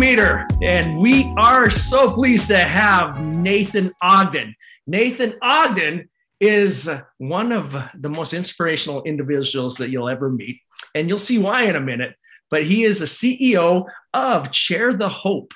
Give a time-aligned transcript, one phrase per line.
[0.00, 4.54] meter, and we are so pleased to have Nathan Ogden.
[4.86, 6.08] Nathan Ogden
[6.40, 6.88] is
[7.18, 10.58] one of the most inspirational individuals that you'll ever meet,
[10.94, 12.14] and you'll see why in a minute.
[12.48, 13.84] But he is the CEO
[14.14, 15.52] of Chair the Hope,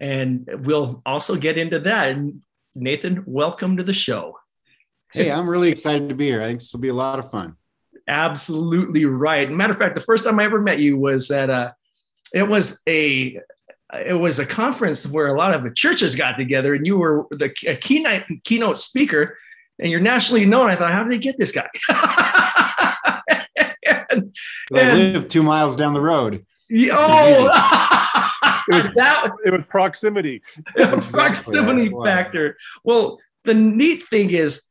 [0.00, 2.08] and we'll also get into that.
[2.08, 2.42] And
[2.74, 4.36] Nathan, welcome to the show.
[5.12, 6.42] Hey, I'm really excited to be here.
[6.42, 7.54] I think this will be a lot of fun.
[8.08, 9.48] Absolutely right.
[9.48, 11.76] Matter of fact, the first time I ever met you was at a,
[12.34, 13.40] it was a,
[14.04, 17.26] it was a conference where a lot of the churches got together, and you were
[17.30, 19.38] the keynote keynote speaker,
[19.78, 20.70] and you're nationally known.
[20.70, 21.68] I thought, how did they get this guy?
[24.10, 24.34] and,
[24.72, 26.44] I live two miles down the road.
[26.72, 27.50] Oh,
[28.68, 30.42] it was that it was proximity.
[30.76, 32.56] proximity factor.
[32.82, 34.62] Well, the neat thing is,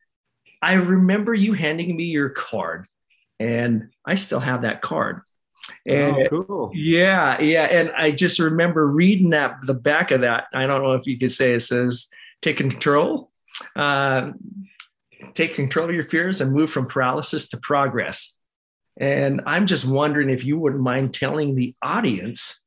[0.61, 2.87] I remember you handing me your card,
[3.39, 5.21] and I still have that card.
[5.85, 6.71] And oh, cool.
[6.73, 7.63] Yeah, yeah.
[7.63, 10.45] And I just remember reading that the back of that.
[10.53, 12.07] I don't know if you could say it says
[12.41, 13.29] take control.
[13.75, 14.31] Uh,
[15.33, 18.37] take control of your fears and move from paralysis to progress.
[18.97, 22.63] And I'm just wondering if you wouldn't mind telling the audience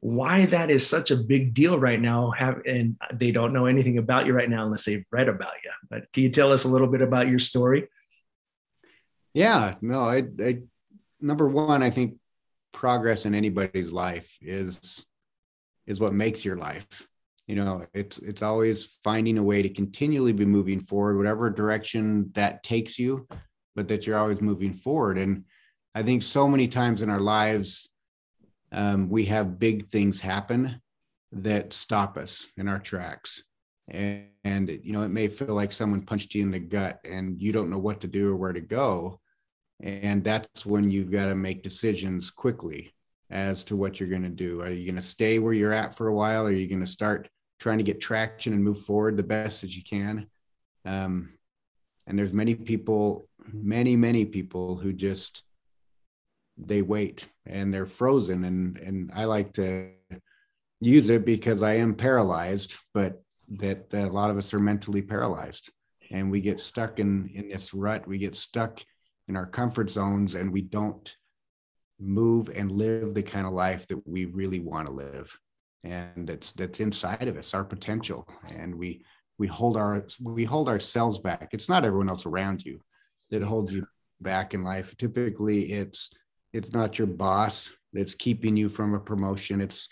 [0.00, 2.30] why that is such a big deal right now.
[2.30, 5.70] Have and they don't know anything about you right now unless they've read about you.
[5.88, 7.88] But can you tell us a little bit about your story?
[9.34, 10.60] Yeah, no, I, I
[11.20, 12.16] number one, I think
[12.78, 15.04] progress in anybody's life is
[15.88, 17.08] is what makes your life.
[17.48, 22.30] You know, it's it's always finding a way to continually be moving forward, whatever direction
[22.34, 23.26] that takes you,
[23.74, 25.18] but that you're always moving forward.
[25.18, 25.44] And
[25.92, 27.90] I think so many times in our lives,
[28.70, 30.80] um, we have big things happen
[31.32, 33.42] that stop us in our tracks.
[33.88, 37.40] And, and, you know, it may feel like someone punched you in the gut and
[37.40, 39.20] you don't know what to do or where to go.
[39.80, 42.92] And that's when you've got to make decisions quickly
[43.30, 44.60] as to what you're going to do.
[44.62, 46.44] Are you going to stay where you're at for a while?
[46.44, 47.28] Or are you going to start
[47.60, 50.26] trying to get traction and move forward the best that you can?
[50.84, 51.34] Um,
[52.06, 55.42] and there's many people, many, many people who just
[56.58, 59.90] they wait and they're frozen and and I like to
[60.80, 63.22] use it because I am paralyzed but
[63.58, 65.70] that, that a lot of us are mentally paralyzed
[66.10, 68.82] and we get stuck in in this rut we get stuck
[69.28, 71.16] in our comfort zones and we don't
[72.00, 75.36] move and live the kind of life that we really want to live.
[75.84, 78.28] And it's that's inside of us our potential.
[78.54, 79.04] And we
[79.38, 81.50] we hold our we hold ourselves back.
[81.52, 82.80] It's not everyone else around you
[83.30, 83.86] that holds you
[84.20, 84.96] back in life.
[84.96, 86.10] Typically it's
[86.52, 89.60] it's not your boss that's keeping you from a promotion.
[89.60, 89.88] It's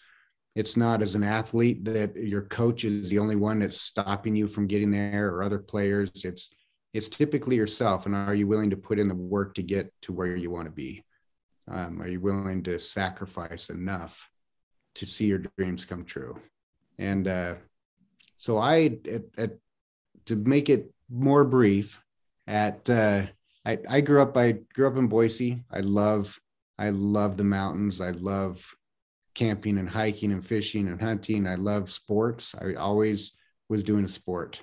[0.55, 4.49] it's not as an athlete that your coach is the only one that's stopping you
[4.49, 6.11] from getting there or other players.
[6.25, 6.49] It's
[6.97, 10.12] it's typically yourself and are you willing to put in the work to get to
[10.12, 11.05] where you want to be
[11.69, 14.29] um, are you willing to sacrifice enough
[14.95, 16.39] to see your dreams come true
[16.99, 17.55] and uh,
[18.39, 19.51] so i at, at,
[20.25, 22.03] to make it more brief
[22.47, 23.25] at uh,
[23.65, 26.39] I, I grew up i grew up in boise i love
[26.79, 28.01] I love the mountains.
[28.01, 28.75] I love
[29.35, 31.47] camping and hiking and fishing and hunting.
[31.47, 32.55] I love sports.
[32.55, 33.33] I always
[33.69, 34.62] was doing a sport.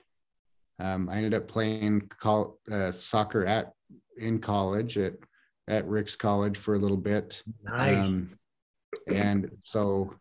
[0.79, 3.73] Um, I ended up playing col- uh, soccer at
[4.17, 5.13] in college at
[5.67, 7.41] at Ricks College for a little bit.
[7.63, 7.97] Nice.
[7.97, 8.29] Um,
[9.07, 10.13] and so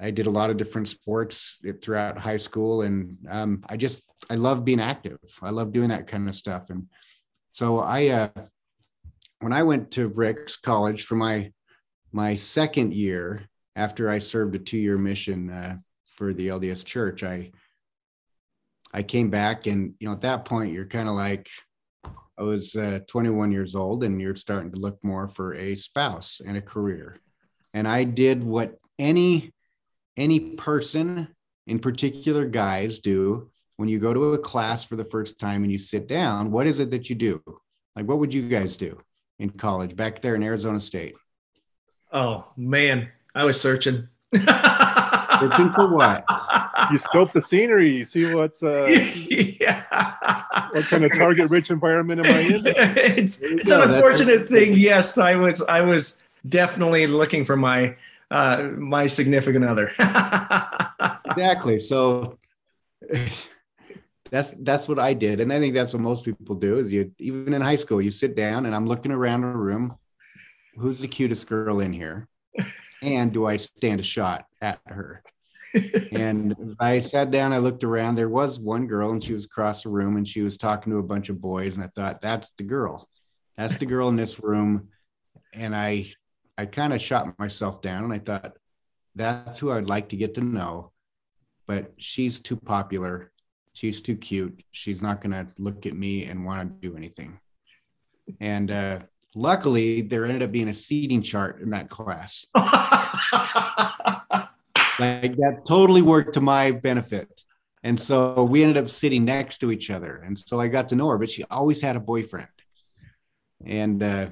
[0.00, 4.34] I did a lot of different sports throughout high school, and um, I just I
[4.34, 5.18] love being active.
[5.40, 6.86] I love doing that kind of stuff, and
[7.52, 8.28] so I uh,
[9.40, 11.52] when I went to Ricks College for my
[12.12, 15.78] my second year after I served a two year mission uh,
[16.16, 17.52] for the LDS Church, I
[18.92, 21.48] I came back and you know at that point you're kind of like
[22.38, 26.40] I was uh, 21 years old and you're starting to look more for a spouse
[26.44, 27.16] and a career,
[27.74, 29.52] and I did what any
[30.16, 31.28] any person
[31.66, 35.72] in particular guys do when you go to a class for the first time and
[35.72, 36.50] you sit down.
[36.50, 37.42] What is it that you do?
[37.96, 38.98] Like what would you guys do?
[39.42, 41.16] in college back there in Arizona State?
[42.12, 44.08] Oh man, I was searching.
[45.48, 46.24] searching for what?
[46.90, 47.88] You scope the scenery.
[47.88, 49.84] You see what's uh, yeah.
[50.70, 52.62] what kind of target rich environment am I in?
[52.66, 54.76] it's, it's an unfortunate thing.
[54.76, 55.62] Yes, I was.
[55.62, 57.96] I was definitely looking for my
[58.30, 59.88] uh, my significant other.
[61.26, 61.80] exactly.
[61.80, 62.38] So
[64.30, 66.78] that's that's what I did, and I think that's what most people do.
[66.78, 69.96] Is you even in high school, you sit down and I'm looking around a room.
[70.76, 72.28] Who's the cutest girl in here?
[73.02, 75.22] And do I stand a shot at her?
[76.12, 78.14] And I sat down, I looked around.
[78.14, 80.98] There was one girl, and she was across the room, and she was talking to
[80.98, 81.74] a bunch of boys.
[81.74, 83.08] And I thought, that's the girl.
[83.56, 84.88] That's the girl in this room.
[85.52, 86.12] And I,
[86.56, 88.56] I kind of shot myself down, and I thought,
[89.14, 90.92] that's who I'd like to get to know,
[91.66, 93.30] but she's too popular.
[93.74, 94.62] She's too cute.
[94.70, 97.38] She's not going to look at me and want to do anything.
[98.40, 99.00] And uh,
[99.34, 102.46] luckily, there ended up being a seating chart in that class.
[104.98, 107.28] like that totally worked to my benefit.
[107.82, 110.22] And so we ended up sitting next to each other.
[110.24, 112.48] And so I got to know her, but she always had a boyfriend.
[113.64, 114.30] And uh,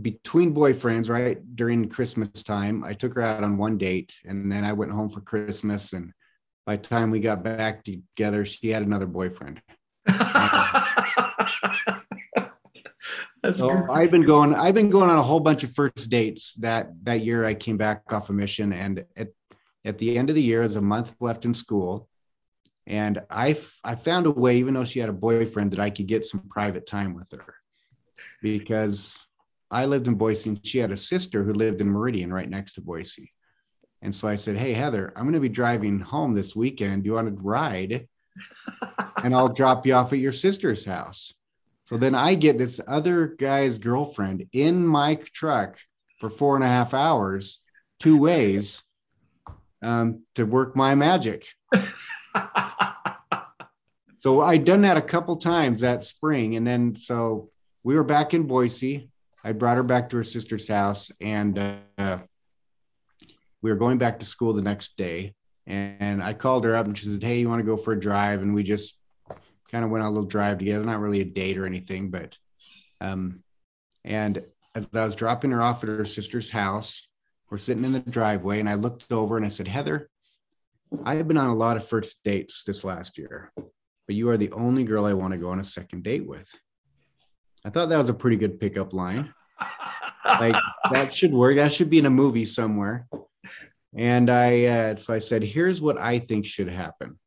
[0.00, 4.64] between boyfriends, right during Christmas time, I took her out on one date and then
[4.64, 5.94] I went home for Christmas.
[5.94, 6.12] And
[6.66, 9.62] by the time we got back together, she had another boyfriend.
[13.52, 16.90] so I've been going, I've been going on a whole bunch of first dates that
[17.04, 18.72] that year I came back off a mission.
[18.72, 19.28] And at,
[19.84, 22.08] at the end of the year, there's a month left in school.
[22.86, 26.06] And I I found a way, even though she had a boyfriend, that I could
[26.06, 27.54] get some private time with her
[28.42, 29.26] because
[29.70, 32.74] I lived in Boise and she had a sister who lived in Meridian right next
[32.74, 33.32] to Boise.
[34.02, 37.02] And so I said, Hey, Heather, I'm going to be driving home this weekend.
[37.02, 38.08] Do you want to ride?
[39.24, 41.32] and I'll drop you off at your sister's house.
[41.86, 45.78] So then I get this other guy's girlfriend in my truck
[46.18, 47.60] for four and a half hours,
[48.00, 48.82] two ways
[49.82, 51.46] um, to work my magic.
[54.18, 56.56] so I'd done that a couple times that spring.
[56.56, 57.50] And then so
[57.84, 59.08] we were back in Boise.
[59.44, 62.18] I brought her back to her sister's house and uh,
[63.62, 65.34] we were going back to school the next day.
[65.68, 68.00] And I called her up and she said, Hey, you want to go for a
[68.00, 68.42] drive?
[68.42, 68.98] And we just
[69.70, 72.36] kind of went on a little drive together, not really a date or anything, but,
[73.00, 73.42] um,
[74.04, 74.42] and
[74.74, 77.08] as I was dropping her off at her sister's house,
[77.50, 80.08] we're sitting in the driveway and I looked over and I said, Heather,
[81.04, 84.36] I have been on a lot of first dates this last year, but you are
[84.36, 86.48] the only girl I want to go on a second date with.
[87.64, 89.32] I thought that was a pretty good pickup line.
[90.24, 90.56] like
[90.92, 91.56] that should work.
[91.56, 93.08] That should be in a movie somewhere.
[93.96, 97.18] And I, uh, so I said, here's what I think should happen.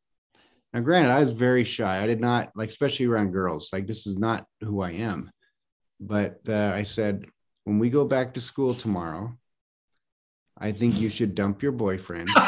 [0.72, 2.02] Now, granted, I was very shy.
[2.02, 3.70] I did not like, especially around girls.
[3.72, 5.30] Like, this is not who I am.
[5.98, 7.26] But uh, I said,
[7.64, 9.36] when we go back to school tomorrow,
[10.56, 12.28] I think you should dump your boyfriend.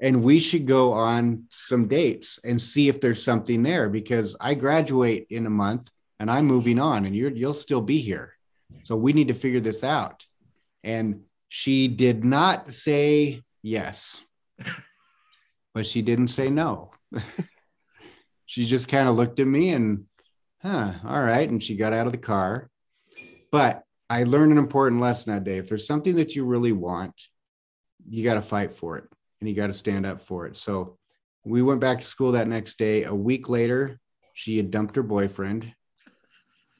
[0.00, 4.54] and we should go on some dates and see if there's something there because I
[4.54, 5.88] graduate in a month
[6.18, 8.34] and I'm moving on and you're you'll still be here.
[8.82, 10.26] So we need to figure this out.
[10.82, 14.20] And she did not say yes.
[15.74, 16.90] But she didn't say no.
[18.46, 20.04] she just kind of looked at me and
[20.62, 22.70] huh, all right and she got out of the car.
[23.50, 25.56] But I learned an important lesson that day.
[25.56, 27.28] If there's something that you really want,
[28.08, 29.04] you got to fight for it
[29.40, 30.56] and you got to stand up for it.
[30.56, 30.98] So
[31.44, 33.04] we went back to school that next day.
[33.04, 33.98] A week later,
[34.34, 35.72] she had dumped her boyfriend.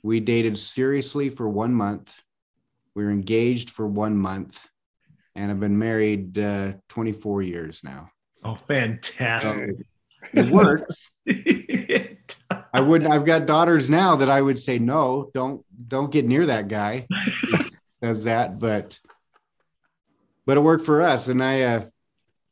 [0.02, 2.14] We dated seriously for one month.
[2.94, 4.58] We were engaged for one month
[5.34, 8.11] and I've been married uh, 24 years now.
[8.44, 9.70] Oh, fantastic.
[9.70, 9.84] So
[10.34, 11.11] it works.
[12.75, 16.46] I would I've got daughters now that I would say no, don't don't get near
[16.46, 17.06] that guy.
[18.02, 18.99] Does that, but
[20.46, 21.29] but it worked for us.
[21.29, 21.85] And I uh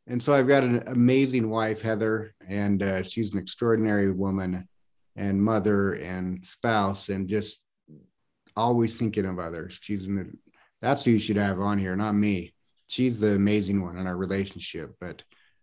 [0.06, 4.68] and so I've got an amazing wife, Heather, and uh, she's an extraordinary woman
[5.14, 7.60] and mother and spouse, and just
[8.56, 9.78] always thinking of others.
[9.80, 10.36] She's an,
[10.80, 12.54] that's who you should have on here, not me.
[12.90, 14.96] She's the amazing one in our relationship.
[15.00, 15.22] But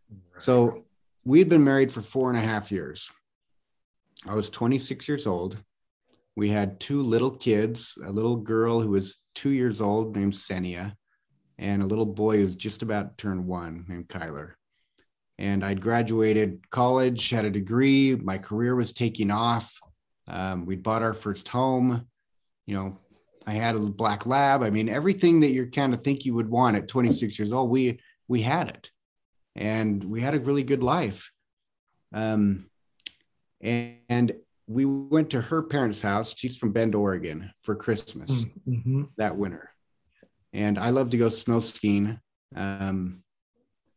[0.10, 0.42] right.
[0.42, 0.86] so
[1.26, 3.12] we'd been married for four and a half years.
[4.26, 5.58] I was 26 years old.
[6.38, 10.94] We had two little kids, a little girl who was two years old named Senia,
[11.58, 14.54] and a little boy who's just about to turn one named Kyler.
[15.38, 19.78] And I'd graduated college, had a degree, my career was taking off.
[20.30, 22.08] Um, we'd bought our first home.
[22.66, 22.94] You know,
[23.48, 24.62] I had a black lab.
[24.62, 27.72] I mean, everything that you kind of think you would want at 26 years old,
[27.72, 28.92] we we had it,
[29.56, 31.32] and we had a really good life.
[32.14, 32.70] Um,
[33.62, 34.34] and, and
[34.68, 36.36] we went to her parents' house.
[36.38, 38.30] She's from Bend, Oregon, for Christmas
[38.68, 39.04] mm-hmm.
[39.18, 39.72] that winter
[40.54, 42.20] and I love to go snow skiing.
[42.56, 43.24] Um,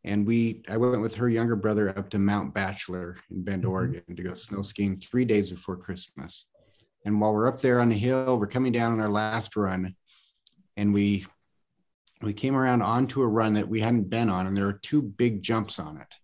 [0.05, 3.73] and we, I went with her younger brother up to Mount Bachelor in Bend, mm-hmm.
[3.73, 6.47] Oregon, to go snow skiing three days before Christmas.
[7.05, 9.95] And while we're up there on the hill, we're coming down on our last run,
[10.77, 11.27] and we
[12.23, 15.01] we came around onto a run that we hadn't been on, and there are two
[15.01, 16.15] big jumps on it.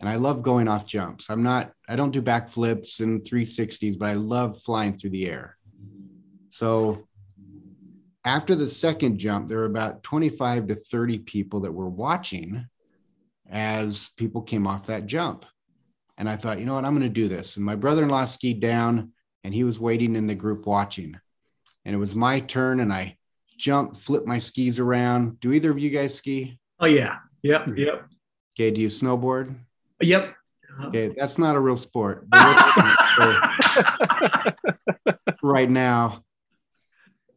[0.00, 1.28] And I love going off jumps.
[1.28, 5.56] I'm not, I don't do backflips and 360s, but I love flying through the air.
[6.50, 7.08] So
[8.24, 12.66] after the second jump, there were about 25 to 30 people that were watching
[13.50, 15.44] as people came off that jump.
[16.16, 17.56] And I thought, you know what, I'm going to do this.
[17.56, 19.12] And my brother in law skied down
[19.44, 21.18] and he was waiting in the group watching.
[21.84, 22.80] And it was my turn.
[22.80, 23.16] And I
[23.56, 25.40] jump, flip my skis around.
[25.40, 26.58] Do either of you guys ski?
[26.80, 27.16] Oh yeah.
[27.42, 27.64] Yep.
[27.64, 27.76] Hmm.
[27.76, 28.08] Yep.
[28.54, 28.70] Okay.
[28.70, 29.56] Do you snowboard?
[30.00, 30.34] Yep.
[30.84, 32.26] Okay, that's not a real sport.
[35.42, 36.22] right now.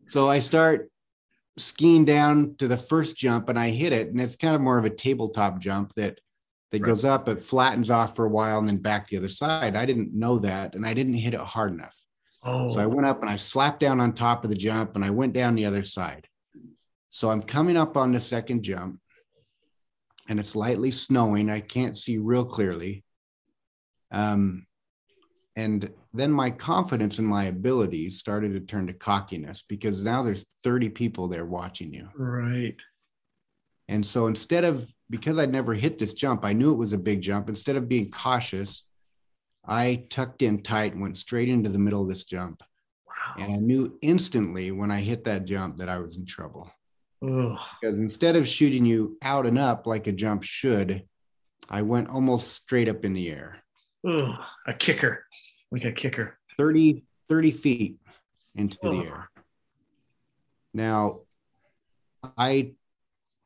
[0.09, 0.91] So I start
[1.57, 4.09] skiing down to the first jump and I hit it.
[4.09, 6.19] And it's kind of more of a tabletop jump that
[6.71, 6.87] that right.
[6.87, 9.75] goes up, it flattens off for a while and then back the other side.
[9.75, 11.95] I didn't know that and I didn't hit it hard enough.
[12.43, 12.73] Oh.
[12.73, 15.09] So I went up and I slapped down on top of the jump and I
[15.09, 16.27] went down the other side.
[17.09, 18.99] So I'm coming up on the second jump
[20.27, 21.49] and it's lightly snowing.
[21.49, 23.03] I can't see real clearly.
[24.11, 24.65] Um,
[25.57, 30.45] and then my confidence in my abilities started to turn to cockiness because now there's
[30.63, 32.07] 30 people there watching you.
[32.15, 32.81] Right.
[33.89, 36.97] And so instead of, because I'd never hit this jump, I knew it was a
[36.97, 37.49] big jump.
[37.49, 38.83] Instead of being cautious,
[39.67, 42.63] I tucked in tight and went straight into the middle of this jump.
[43.05, 43.43] Wow.
[43.43, 46.71] And I knew instantly when I hit that jump that I was in trouble.
[47.23, 47.59] Ugh.
[47.81, 51.03] Because instead of shooting you out and up like a jump should,
[51.69, 53.57] I went almost straight up in the air.
[54.07, 55.25] Ugh, a kicker,
[55.71, 56.39] like a kicker.
[56.57, 57.97] 30, 30 feet
[58.55, 58.91] into Ugh.
[58.91, 59.29] the air.
[60.73, 61.19] Now,
[62.37, 62.73] I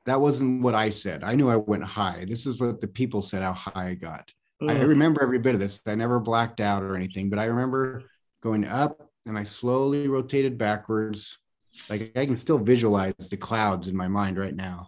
[0.05, 1.23] that wasn't what I said.
[1.23, 2.25] I knew I went high.
[2.27, 4.31] This is what the people said how high I got.
[4.61, 4.69] Ugh.
[4.69, 5.81] I remember every bit of this.
[5.85, 8.03] I never blacked out or anything, but I remember
[8.41, 11.39] going up and I slowly rotated backwards.
[11.89, 14.85] Like I can still visualize the clouds in my mind right now.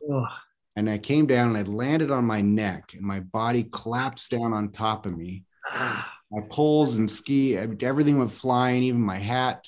[0.75, 4.53] And I came down and I landed on my neck and my body collapsed down
[4.53, 5.43] on top of me.
[5.73, 9.67] my poles and ski, everything went flying, even my hat.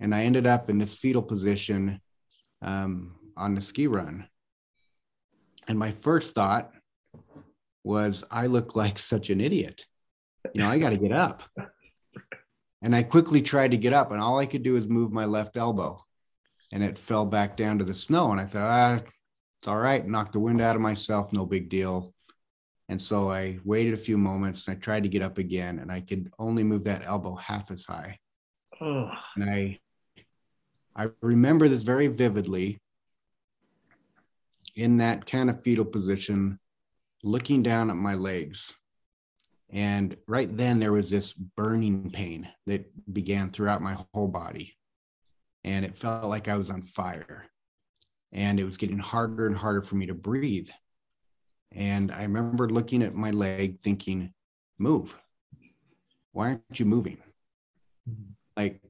[0.00, 2.00] And I ended up in this fetal position
[2.62, 4.26] um, on the ski run.
[5.68, 6.72] And my first thought
[7.84, 9.84] was, I look like such an idiot.
[10.54, 11.42] You know, I got to get up.
[12.80, 15.24] And I quickly tried to get up, and all I could do was move my
[15.24, 16.02] left elbow.
[16.72, 18.30] And it fell back down to the snow.
[18.30, 18.94] And I thought, ah,
[19.60, 20.06] it's all right.
[20.06, 21.32] Knocked the wind out of myself.
[21.32, 22.14] No big deal.
[22.88, 25.92] And so I waited a few moments and I tried to get up again, and
[25.92, 28.18] I could only move that elbow half as high.
[28.80, 29.10] Oh.
[29.36, 29.78] And I,
[30.96, 32.78] I remember this very vividly
[34.78, 36.56] in that kind of fetal position,
[37.24, 38.72] looking down at my legs.
[39.70, 44.76] And right then, there was this burning pain that began throughout my whole body.
[45.64, 47.46] And it felt like I was on fire.
[48.32, 50.70] And it was getting harder and harder for me to breathe.
[51.72, 54.32] And I remember looking at my leg thinking,
[54.78, 55.18] move.
[56.30, 57.18] Why aren't you moving?
[58.08, 58.32] Mm-hmm.
[58.56, 58.80] Like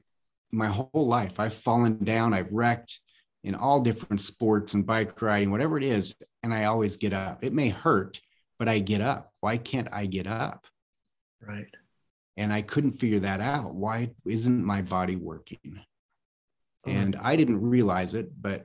[0.52, 3.00] my whole life, I've fallen down, I've wrecked,
[3.44, 7.44] in all different sports and bike riding, whatever it is, and I always get up.
[7.44, 8.20] It may hurt,
[8.58, 9.32] but I get up.
[9.40, 10.66] Why can't I get up?
[11.40, 11.72] Right.
[12.36, 13.74] And I couldn't figure that out.
[13.74, 15.80] Why isn't my body working?
[16.86, 18.64] And I didn't realize it, but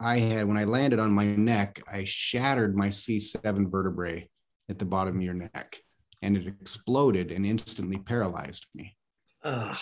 [0.00, 4.30] I had, when I landed on my neck, I shattered my C7 vertebrae
[4.70, 5.82] at the bottom of your neck
[6.22, 8.96] and it exploded and instantly paralyzed me.
[9.44, 9.76] Ugh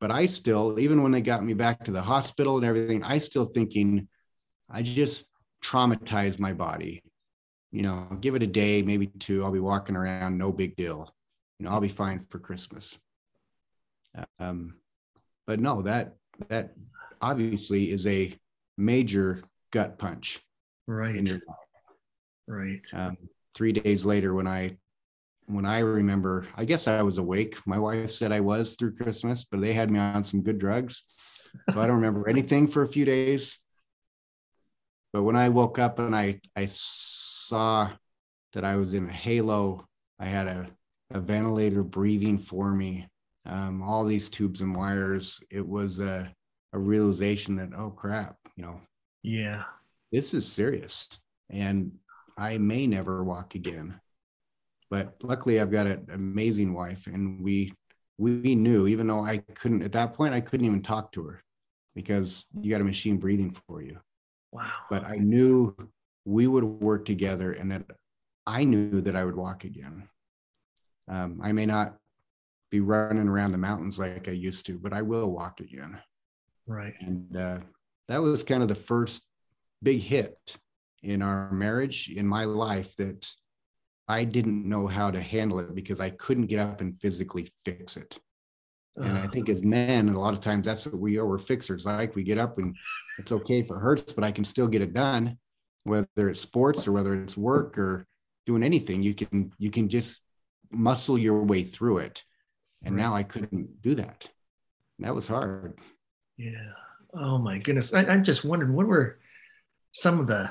[0.00, 3.18] but I still, even when they got me back to the hospital and everything, I
[3.18, 4.08] still thinking,
[4.70, 5.26] I just
[5.64, 7.02] traumatized my body.
[7.72, 9.44] You know, give it a day, maybe two.
[9.44, 11.12] I'll be walking around, no big deal.
[11.58, 12.98] You know, I'll be fine for Christmas.
[14.38, 14.74] Um,
[15.46, 16.16] but no, that
[16.48, 16.74] that
[17.20, 18.34] obviously is a
[18.76, 20.40] major gut punch.
[20.86, 21.30] Right.
[22.46, 22.80] Right.
[22.92, 23.18] Um,
[23.54, 24.76] three days later, when I
[25.48, 27.56] when I remember, I guess I was awake.
[27.66, 31.02] My wife said I was through Christmas, but they had me on some good drugs.
[31.70, 33.58] So I don't remember anything for a few days.
[35.12, 37.90] But when I woke up and I, I saw
[38.52, 39.86] that I was in a halo,
[40.18, 40.66] I had a,
[41.12, 43.08] a ventilator breathing for me,
[43.46, 45.40] um, all these tubes and wires.
[45.50, 46.30] It was a,
[46.74, 48.80] a realization that, oh crap, you know,
[49.22, 49.62] yeah,
[50.12, 51.08] this is serious.
[51.48, 51.92] And
[52.36, 53.98] I may never walk again
[54.90, 57.72] but luckily I've got an amazing wife and we
[58.18, 61.40] we knew even though I couldn't at that point I couldn't even talk to her
[61.94, 63.98] because you got a machine breathing for you.
[64.52, 64.70] Wow.
[64.88, 65.76] But I knew
[66.24, 67.84] we would work together and that
[68.46, 70.08] I knew that I would walk again.
[71.08, 71.96] Um, I may not
[72.70, 75.98] be running around the mountains like I used to, but I will walk again.
[76.66, 76.94] Right.
[77.00, 77.58] And uh,
[78.08, 79.22] that was kind of the first
[79.82, 80.38] big hit
[81.02, 83.30] in our marriage, in my life, that
[84.08, 87.96] I didn't know how to handle it because I couldn't get up and physically fix
[87.96, 88.18] it.
[88.96, 89.52] And I think ah.
[89.52, 91.26] as men, a lot of times that's what we are.
[91.26, 91.86] We're fixers.
[91.86, 92.74] Like we get up and
[93.18, 95.38] it's okay if it hurts, but I can still get it done.
[95.84, 98.06] Whether it's sports or whether it's work or
[98.44, 100.20] doing anything, you can you can just
[100.70, 102.24] muscle your way through it.
[102.82, 104.28] And now I couldn't do that.
[104.98, 105.78] That was hard.
[106.36, 106.72] Yeah.
[107.14, 107.94] Oh my goodness.
[107.94, 109.18] I, I just wondered what were
[109.92, 110.50] some of the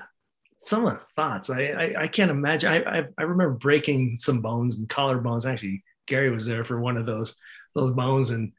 [0.59, 1.49] some of the thoughts.
[1.49, 2.71] I I, I can't imagine.
[2.71, 5.49] I, I, I remember breaking some bones and collarbones.
[5.49, 7.35] Actually, Gary was there for one of those
[7.75, 8.53] those bones, and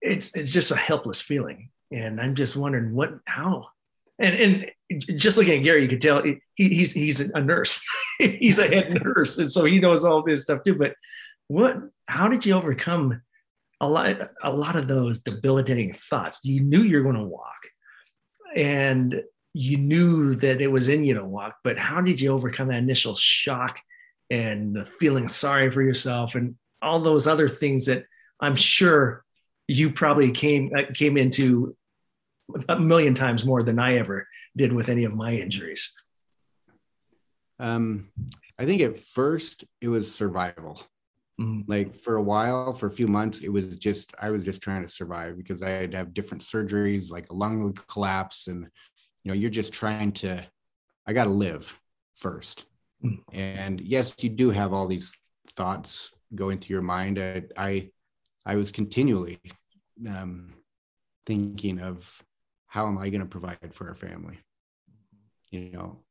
[0.00, 1.70] it's it's just a helpless feeling.
[1.92, 3.66] And I'm just wondering what how
[4.20, 4.34] and
[4.88, 7.82] and just looking at Gary, you could tell he, he's he's a nurse.
[8.18, 10.74] he's a head nurse, and so he knows all this stuff too.
[10.74, 10.94] But
[11.48, 11.78] what?
[12.06, 13.22] How did you overcome
[13.80, 16.44] a lot a lot of those debilitating thoughts?
[16.44, 17.60] You knew you're going to walk,
[18.54, 21.56] and you knew that it was in you to walk.
[21.64, 23.80] But how did you overcome that initial shock
[24.30, 28.04] and the feeling sorry for yourself and all those other things that
[28.40, 29.24] I'm sure
[29.66, 31.76] you probably came uh, came into
[32.68, 34.26] a million times more than I ever
[34.56, 35.92] did with any of my injuries.
[37.58, 38.08] Um,
[38.58, 40.82] I think at first it was survival.
[41.40, 41.70] Mm-hmm.
[41.70, 44.82] Like for a while, for a few months, it was just I was just trying
[44.82, 48.68] to survive because I had to have different surgeries, like a lung would collapse, and
[49.22, 50.44] you know, you're just trying to.
[51.06, 51.76] I got to live
[52.22, 52.64] 1st
[53.04, 53.36] mm-hmm.
[53.36, 55.12] and yes, you do have all these
[55.52, 57.18] thoughts going through your mind.
[57.18, 57.90] I I,
[58.46, 59.40] I was continually
[60.08, 60.54] um,
[61.26, 62.10] thinking of
[62.66, 64.38] how am I going to provide for our family?
[65.50, 66.04] You know,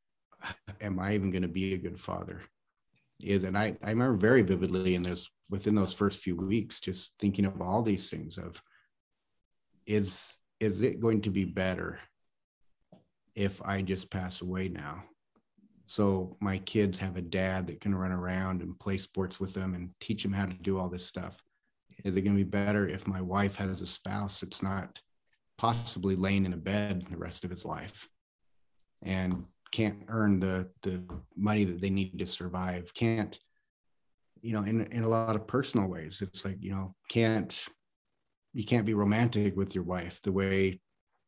[0.81, 2.41] am I even going to be a good father?
[3.21, 7.13] Is and I I remember very vividly in those within those first few weeks, just
[7.19, 8.61] thinking of all these things of
[9.85, 11.99] is is it going to be better
[13.39, 15.03] if I just pass away now?
[15.87, 19.73] So my kids have a dad that can run around and play sports with them
[19.73, 21.41] and teach them how to do all this stuff.
[22.03, 25.01] Is it going to be better if my wife has a spouse that's not
[25.57, 28.07] possibly laying in a bed the rest of his life
[29.03, 31.03] and can't earn the the
[31.35, 33.37] money that they need to survive can't
[34.41, 37.65] you know in in a lot of personal ways it's like you know can't
[38.53, 40.79] you can't be romantic with your wife the way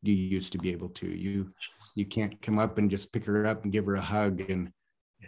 [0.02, 1.52] you used to be able to you
[1.94, 4.70] you can't come up and just pick her up and give her a hug and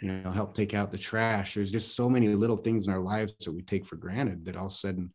[0.00, 3.00] you know help take out the trash there's just so many little things in our
[3.00, 5.12] lives that we take for granted that all of a sudden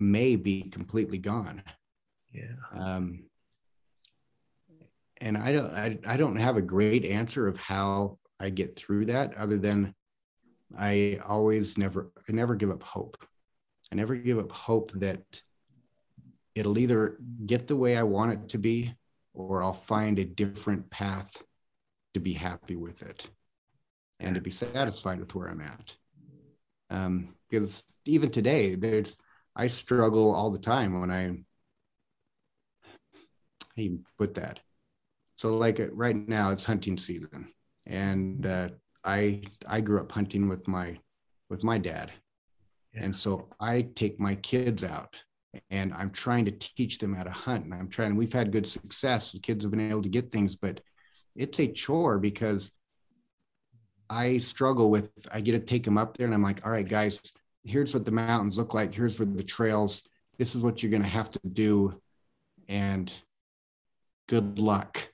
[0.00, 1.62] may be completely gone
[2.32, 2.54] yeah.
[2.72, 3.24] Um,
[5.20, 9.06] and I don't, I, I don't have a great answer of how I get through
[9.06, 9.94] that other than
[10.76, 13.16] I always never, I never give up hope.
[13.92, 15.22] I never give up hope that
[16.54, 18.94] it'll either get the way I want it to be
[19.34, 21.42] or I'll find a different path
[22.14, 23.28] to be happy with it
[24.20, 25.96] and to be satisfied with where I'm at.
[26.90, 29.16] Um, because even today, there's,
[29.56, 31.10] I struggle all the time when
[33.76, 34.60] how you put that?
[35.36, 37.48] So like uh, right now it's hunting season,
[37.86, 38.68] and uh,
[39.04, 40.98] I I grew up hunting with my
[41.48, 42.12] with my dad,
[42.94, 43.04] yeah.
[43.04, 45.16] and so I take my kids out
[45.70, 47.64] and I'm trying to teach them how to hunt.
[47.64, 49.32] And I'm trying, we've had good success.
[49.32, 50.80] The kids have been able to get things, but
[51.36, 52.70] it's a chore because
[54.08, 56.88] I struggle with, I get to take them up there and I'm like, all right,
[56.88, 57.20] guys,
[57.64, 58.92] here's what the mountains look like.
[58.92, 60.02] Here's where the trails,
[60.38, 62.00] this is what you're going to have to do.
[62.68, 63.12] And
[64.28, 65.08] good luck.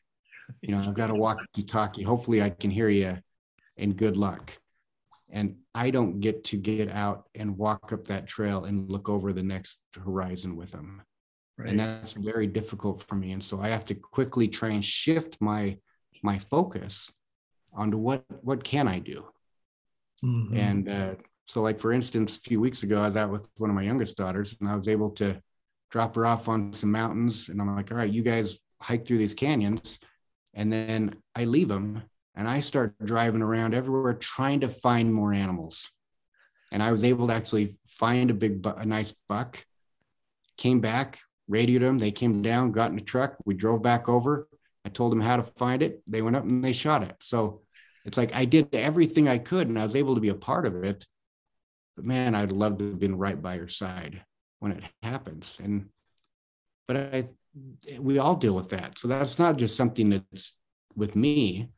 [0.63, 2.03] You know, I've got a walkie talkie.
[2.03, 3.19] Hopefully, I can hear you,
[3.77, 4.53] and good luck.
[5.31, 9.33] And I don't get to get out and walk up that trail and look over
[9.33, 11.03] the next horizon with them.
[11.59, 11.71] Right.
[11.71, 13.33] And that's very difficult for me.
[13.33, 15.79] And so I have to quickly try and shift my
[16.23, 17.13] my focus
[17.73, 19.25] onto what what can I do.
[20.25, 20.57] Mm-hmm.
[20.57, 21.15] And uh,
[21.47, 23.83] so, like for instance, a few weeks ago, I was out with one of my
[23.83, 25.41] youngest daughters, and I was able to
[25.91, 27.49] drop her off on some mountains.
[27.49, 29.99] And I'm like, all right, you guys hike through these canyons
[30.55, 32.03] and then I leave them
[32.39, 35.91] and I start driving around everywhere trying to find more animals.
[36.71, 39.65] And I was able to actually find a big, a nice buck.
[40.57, 41.99] Came back, radioed them.
[41.99, 43.37] They came down, got in the truck.
[43.45, 44.47] We drove back over.
[44.85, 46.01] I told them how to find it.
[46.09, 47.17] They went up and they shot it.
[47.21, 47.63] So
[48.05, 50.65] it's like I did everything I could, and I was able to be a part
[50.65, 51.05] of it.
[51.97, 54.23] But man, I'd love to have been right by your side
[54.61, 55.59] when it happens.
[55.63, 55.89] And
[56.87, 57.29] but I
[57.99, 58.99] we all deal with that.
[58.99, 60.55] So that's not just something that's
[60.95, 61.71] with me.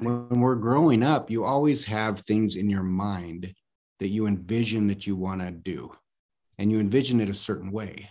[0.00, 3.52] When we're growing up, you always have things in your mind
[3.98, 5.92] that you envision that you want to do,
[6.58, 8.08] and you envision it a certain way.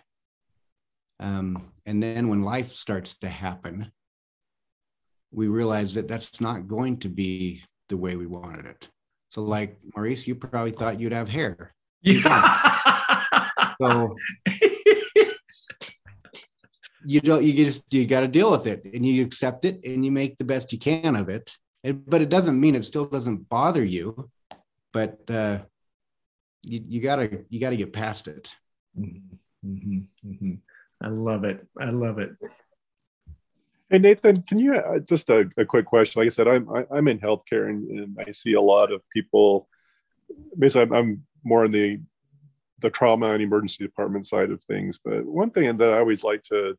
[1.19, 3.91] Um, and then when life starts to happen,
[5.31, 8.89] we realize that that's not going to be the way we wanted it.
[9.29, 11.73] So, like Maurice, you probably thought you'd have hair.
[12.01, 12.81] Yeah.
[13.81, 14.15] so
[17.05, 20.03] you don't you just you got to deal with it and you accept it and
[20.03, 23.47] you make the best you can of it but it doesn't mean it still doesn't
[23.49, 24.29] bother you
[24.93, 25.59] but uh
[26.63, 28.53] you, you gotta you gotta get past it
[28.97, 29.35] mm-hmm.
[29.65, 30.29] Mm-hmm.
[30.29, 30.53] mm-hmm.
[31.01, 32.31] i love it i love it
[33.91, 36.19] Hey Nathan, can you uh, just a, a, quick question?
[36.19, 38.61] Like I said, I'm I, am i am in healthcare and, and, I see a
[38.61, 39.67] lot of people.
[40.59, 41.99] Basically, I'm, I'm, more in the
[42.81, 44.99] the trauma and emergency department side of things.
[45.03, 46.77] But one thing that I always like to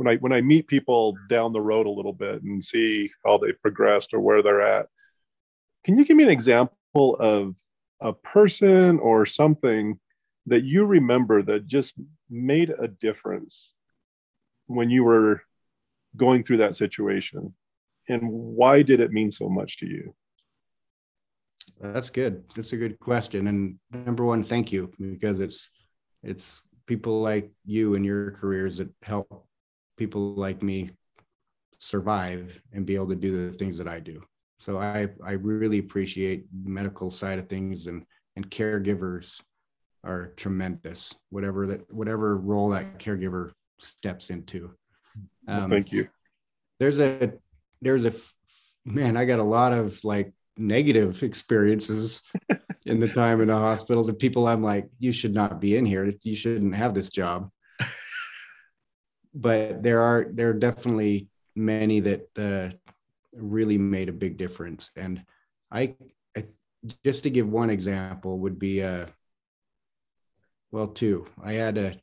[0.00, 3.36] when I when I meet people down the road a little bit and see how
[3.36, 4.86] they've progressed or where they're at,
[5.84, 7.54] can you give me an example of
[8.00, 10.00] a person or something
[10.46, 11.92] that you remember that just
[12.30, 13.72] made a difference
[14.68, 15.42] when you were
[16.16, 17.54] going through that situation?
[18.08, 20.14] And why did it mean so much to you?
[21.78, 22.48] That's good.
[22.56, 23.48] That's a good question.
[23.48, 25.68] And number one thank you because it's
[26.22, 29.46] it's people like you and your careers that help
[30.00, 30.90] people like me
[31.78, 34.20] survive and be able to do the things that i do
[34.58, 38.04] so i i really appreciate the medical side of things and
[38.36, 39.40] and caregivers
[40.02, 44.70] are tremendous whatever that whatever role that caregiver steps into
[45.48, 46.08] um, well, thank you.
[46.78, 47.32] There's a
[47.82, 48.12] there's a
[48.84, 49.16] man.
[49.16, 52.22] I got a lot of like negative experiences
[52.86, 55.86] in the time in the hospitals and people I'm like, you should not be in
[55.86, 56.10] here.
[56.22, 57.50] You shouldn't have this job.
[59.34, 62.70] But there are there are definitely many that uh,
[63.32, 64.90] really made a big difference.
[64.96, 65.22] And
[65.70, 65.94] I,
[66.36, 66.44] I
[67.04, 69.06] just to give one example would be uh
[70.72, 71.26] well two.
[71.42, 72.00] I had a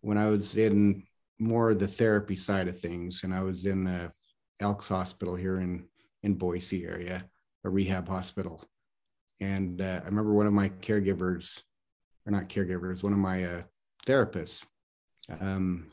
[0.00, 1.04] when I was in
[1.42, 3.24] more the therapy side of things.
[3.24, 4.10] And I was in the
[4.60, 5.86] Elks Hospital here in
[6.22, 7.24] in Boise area,
[7.64, 8.64] a rehab hospital.
[9.40, 11.60] And uh, I remember one of my caregivers,
[12.24, 13.62] or not caregivers, one of my uh,
[14.06, 14.64] therapists.
[15.40, 15.90] Um,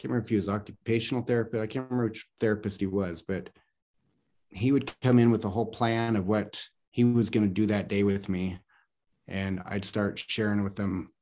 [0.00, 1.62] can't remember if he was occupational therapist.
[1.62, 3.50] I can't remember which therapist he was, but
[4.48, 7.66] he would come in with a whole plan of what he was going to do
[7.66, 8.58] that day with me.
[9.28, 11.12] And I'd start sharing with them,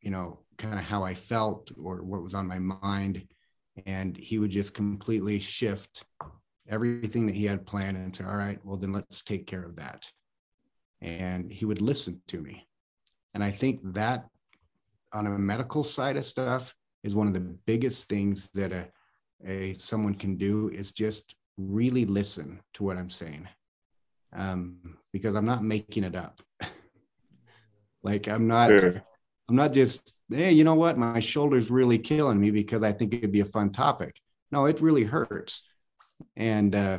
[0.00, 3.24] you know, kind of how I felt or what was on my mind.
[3.86, 6.04] And he would just completely shift
[6.68, 9.76] everything that he had planned and say, All right, well, then let's take care of
[9.76, 10.10] that.
[11.00, 12.66] And he would listen to me.
[13.32, 14.26] And I think that
[15.12, 18.88] on a medical side of stuff is one of the biggest things that a,
[19.46, 23.48] a someone can do is just really listen to what I'm saying.
[24.32, 26.40] Um, because I'm not making it up.
[28.02, 29.02] like I'm not sure.
[29.48, 30.98] I'm not just hey, you know what?
[30.98, 34.20] My shoulder's really killing me because I think it'd be a fun topic.
[34.50, 35.68] No, it really hurts.
[36.36, 36.98] And uh,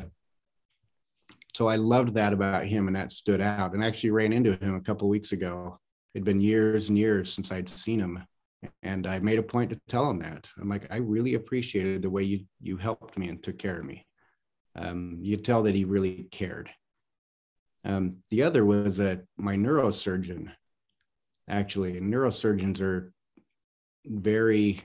[1.55, 3.73] so I loved that about him and that stood out.
[3.73, 5.77] And I actually ran into him a couple weeks ago.
[6.13, 8.23] It'd been years and years since I'd seen him.
[8.83, 10.49] And I made a point to tell him that.
[10.59, 13.85] I'm like, I really appreciated the way you you helped me and took care of
[13.85, 14.05] me.
[14.75, 16.69] Um, you tell that he really cared.
[17.83, 20.51] Um, the other was that my neurosurgeon.
[21.47, 23.13] Actually, neurosurgeons are
[24.05, 24.81] very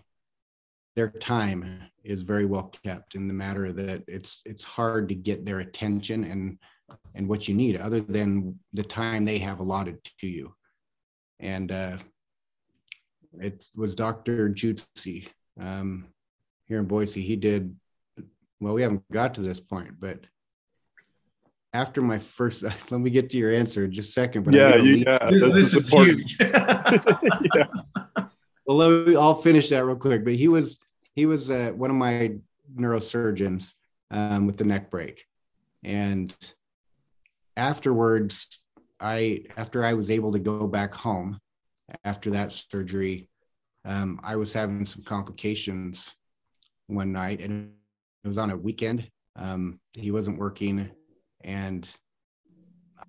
[0.96, 5.44] their time is very well kept in the matter that it's it's hard to get
[5.44, 6.58] their attention and
[7.14, 10.52] and what you need other than the time they have allotted to you
[11.38, 11.96] and uh,
[13.38, 15.28] it was dr jutsi
[15.60, 16.06] um,
[16.66, 17.20] here in boise.
[17.20, 17.76] He did
[18.60, 20.26] well we haven't got to this point but
[21.72, 24.76] after my first let me get to your answer in just a second but yeah,
[24.76, 26.36] you, yeah this, this is, is huge.
[26.40, 27.66] yeah.
[28.70, 30.24] Well, let me, I'll finish that real quick.
[30.24, 30.78] But he was
[31.16, 32.36] he was uh, one of my
[32.72, 33.74] neurosurgeons
[34.12, 35.26] um, with the neck break,
[35.82, 36.32] and
[37.56, 38.60] afterwards,
[39.00, 41.40] I after I was able to go back home
[42.04, 43.28] after that surgery,
[43.84, 46.14] um, I was having some complications
[46.86, 47.72] one night, and
[48.24, 49.08] it was on a weekend.
[49.36, 50.90] Um, he wasn't working,
[51.42, 51.88] and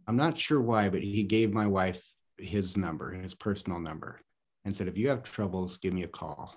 [0.07, 2.01] I'm not sure why, but he gave my wife
[2.37, 4.19] his number, his personal number
[4.65, 6.55] and said, if you have troubles, give me a call.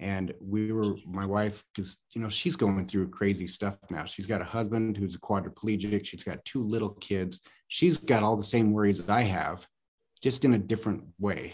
[0.00, 4.04] And we were, my wife, because, you know, she's going through crazy stuff now.
[4.04, 6.04] She's got a husband who's a quadriplegic.
[6.04, 7.40] She's got two little kids.
[7.68, 9.66] She's got all the same worries that I have,
[10.22, 11.52] just in a different way.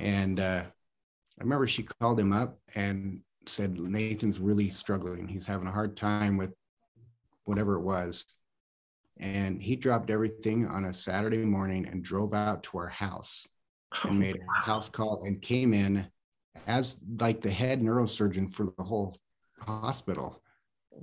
[0.00, 5.26] And uh, I remember she called him up and said, Nathan's really struggling.
[5.26, 6.54] He's having a hard time with
[7.44, 8.24] whatever it was.
[9.18, 13.46] And he dropped everything on a Saturday morning and drove out to our house
[14.04, 16.06] and made a house call and came in
[16.66, 19.16] as like the head neurosurgeon for the whole
[19.58, 20.42] hospital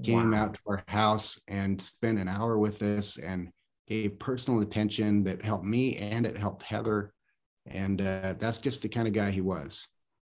[0.04, 0.44] came wow.
[0.44, 3.52] out to our house and spent an hour with us and
[3.88, 7.14] gave personal attention that helped me and it helped heather
[7.66, 9.88] and uh, that's just the kind of guy he was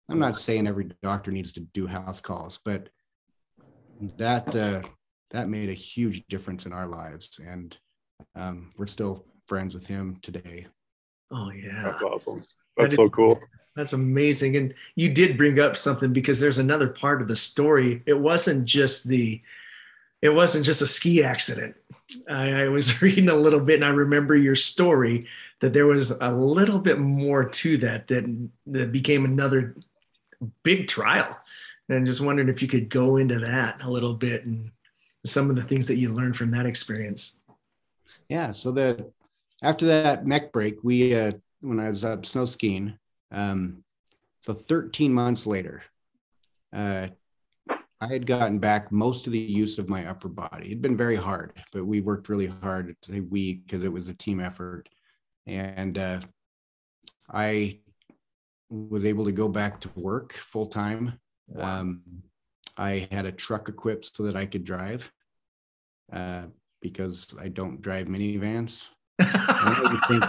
[0.09, 2.89] i'm not saying every doctor needs to do house calls but
[4.17, 4.83] that uh,
[5.31, 7.79] that made a huge difference in our lives and
[8.35, 10.67] um, we're still friends with him today
[11.33, 11.83] Oh yeah.
[11.83, 12.45] That's awesome.
[12.77, 13.41] That's that so is, cool.
[13.75, 14.57] That's amazing.
[14.57, 18.03] And you did bring up something because there's another part of the story.
[18.07, 19.41] It wasn't just the
[20.21, 21.75] it wasn't just a ski accident.
[22.29, 25.27] I, I was reading a little bit and I remember your story
[25.61, 29.77] that there was a little bit more to that that that became another
[30.63, 31.39] big trial.
[31.89, 34.71] And just wondering if you could go into that a little bit and
[35.27, 37.43] some of the things that you learned from that experience.
[38.29, 38.53] Yeah.
[38.53, 39.11] So the
[39.63, 42.99] after that neck break, we uh, when I was up snow skiing,
[43.31, 43.85] um,
[44.41, 45.83] so 13 months later,
[46.73, 47.09] uh,
[48.03, 50.67] I had gotten back most of the use of my upper body.
[50.67, 52.97] It'd been very hard, but we worked really hard.
[53.03, 54.89] To say we because it was a team effort,
[55.47, 56.21] and uh,
[57.31, 57.79] I
[58.71, 61.21] was able to go back to work full time.
[61.47, 61.81] Wow.
[61.81, 62.03] Um,
[62.77, 65.13] I had a truck equipped so that I could drive
[66.13, 66.47] uh,
[66.81, 68.89] because I don't drive minivans.
[69.21, 70.25] you, think,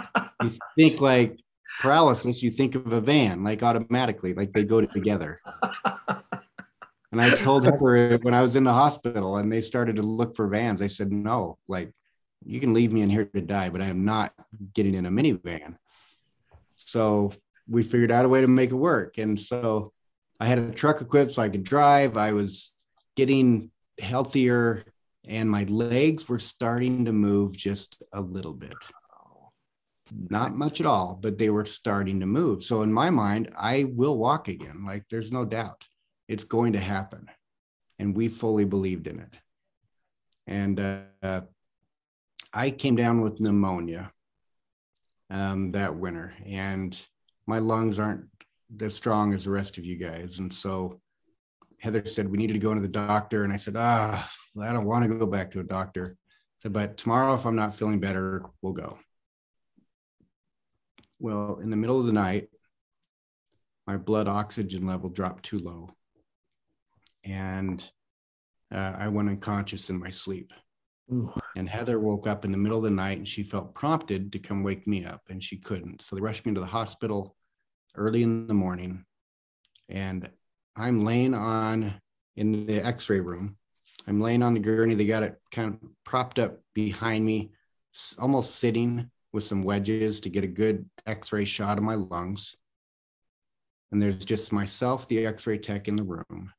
[0.44, 1.36] you think like
[1.82, 5.38] paralysis, you think of a van like automatically, like they go together.
[7.10, 10.36] And I told her when I was in the hospital and they started to look
[10.36, 11.90] for vans, I said, no, like
[12.44, 14.32] you can leave me in here to die, but I am not
[14.74, 15.76] getting in a minivan.
[16.76, 17.32] So
[17.66, 19.18] we figured out a way to make it work.
[19.18, 19.92] And so
[20.38, 22.16] I had a truck equipped so I could drive.
[22.16, 22.72] I was
[23.16, 24.84] getting healthier
[25.26, 28.76] and my legs were starting to move just a little bit.
[30.30, 32.64] Not much at all, but they were starting to move.
[32.64, 34.84] So in my mind, I will walk again.
[34.86, 35.84] Like there's no doubt
[36.28, 37.28] it's going to happen.
[37.98, 39.34] And we fully believed in it.
[40.46, 40.80] And
[41.22, 41.40] uh,
[42.52, 44.10] I came down with pneumonia
[45.30, 46.98] um, that winter, and
[47.46, 48.24] my lungs aren't
[48.80, 50.38] as strong as the rest of you guys.
[50.38, 51.00] And so
[51.80, 54.86] Heather said we needed to go into the doctor, and I said, ah, I don't
[54.86, 56.16] want to go back to a doctor.
[56.58, 58.98] Said, but tomorrow, if I'm not feeling better, we'll go.
[61.20, 62.48] Well, in the middle of the night,
[63.86, 65.90] my blood oxygen level dropped too low,
[67.28, 67.90] and
[68.72, 70.52] uh, I went unconscious in my sleep.
[71.12, 71.32] Ooh.
[71.56, 74.38] And Heather woke up in the middle of the night and she felt prompted to
[74.38, 76.02] come wake me up and she couldn't.
[76.02, 77.34] So they rushed me to the hospital
[77.94, 79.04] early in the morning.
[79.88, 80.28] And
[80.76, 81.94] I'm laying on
[82.36, 83.56] in the x ray room.
[84.06, 84.94] I'm laying on the gurney.
[84.94, 87.52] They got it kind of propped up behind me,
[88.18, 92.54] almost sitting with some wedges to get a good x ray shot of my lungs.
[93.90, 96.52] And there's just myself, the x ray tech in the room,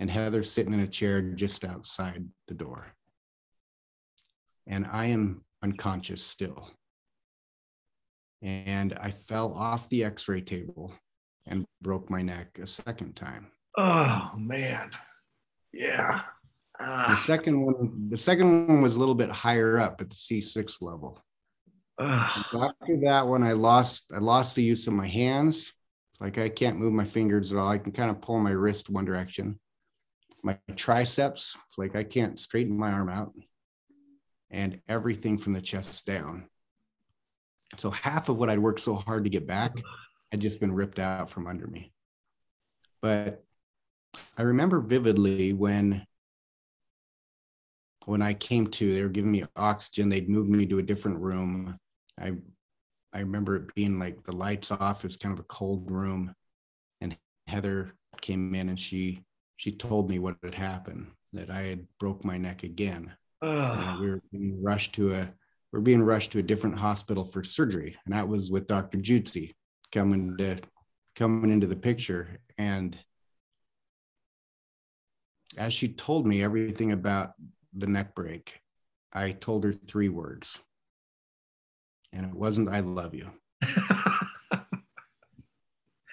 [0.00, 2.86] and Heather sitting in a chair just outside the door
[4.70, 6.70] and I am unconscious still.
[8.40, 10.94] And I fell off the x ray table
[11.46, 13.48] and broke my neck a second time.
[13.76, 14.92] Oh, man.
[15.72, 16.22] Yeah.
[16.78, 17.22] The ah.
[17.26, 21.22] second one, the second one was a little bit higher up at the C6 level.
[22.00, 25.74] After that one, I lost I lost the use of my hands.
[26.18, 27.68] Like I can't move my fingers at all.
[27.68, 29.60] I can kind of pull my wrist one direction.
[30.42, 33.34] My triceps, like I can't straighten my arm out
[34.50, 36.48] and everything from the chest down.
[37.76, 39.76] So half of what I'd worked so hard to get back
[40.32, 41.92] had just been ripped out from under me.
[43.00, 43.44] But
[44.36, 46.06] I remember vividly when
[48.06, 50.08] when I came to, they were giving me oxygen.
[50.08, 51.78] They'd moved me to a different room.
[52.18, 52.32] I
[53.12, 55.04] I remember it being like the lights off.
[55.04, 56.34] It was kind of a cold room,
[57.00, 59.24] and Heather came in and she
[59.60, 63.12] she told me what had happened that I had broke my neck again.
[63.42, 65.30] Uh, we were being rushed to a
[65.70, 68.96] we are being rushed to a different hospital for surgery, and that was with Dr.
[68.96, 69.52] Jutsi
[69.92, 70.56] coming to
[71.14, 72.40] coming into the picture.
[72.56, 72.98] And
[75.58, 77.34] as she told me everything about
[77.74, 78.58] the neck break,
[79.12, 80.58] I told her three words,
[82.14, 83.30] and it wasn't "I love you."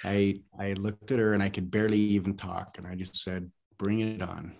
[0.04, 3.52] I I looked at her and I could barely even talk, and I just said,
[3.78, 4.56] "Bring it on."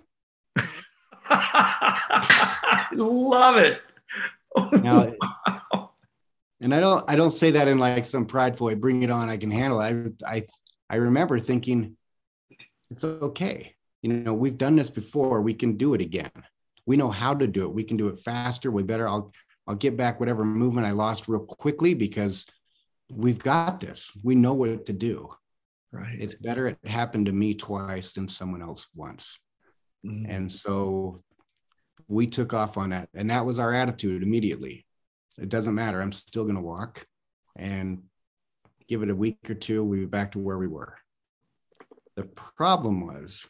[2.94, 3.82] Love it.
[4.82, 5.14] Now,
[6.62, 8.76] and I don't I don't say that in like some prideful way.
[8.76, 10.14] Bring it on, I can handle it.
[10.26, 10.46] I I
[10.90, 11.98] I remember thinking,
[12.90, 13.76] it's okay.
[14.02, 15.42] You know, we've done this before.
[15.42, 16.32] We can do it again.
[16.86, 17.74] We know how to do it.
[17.74, 18.72] We can do it faster.
[18.72, 19.08] We better.
[19.08, 19.32] I'll
[19.68, 22.46] I'll get back whatever movement I lost real quickly because
[23.10, 24.12] we've got this.
[24.24, 25.30] We know what to do.
[25.92, 26.18] Right.
[26.20, 29.40] It's better it happened to me twice than someone else once.
[30.06, 30.26] Mm.
[30.30, 31.24] And so
[32.08, 33.10] we took off on that.
[33.14, 34.86] And that was our attitude immediately.
[35.38, 36.02] It doesn't matter.
[36.02, 37.06] I'm still going to walk
[37.56, 38.04] and
[38.88, 39.84] give it a week or two.
[39.84, 40.98] We'll be back to where we were.
[42.16, 43.48] The problem was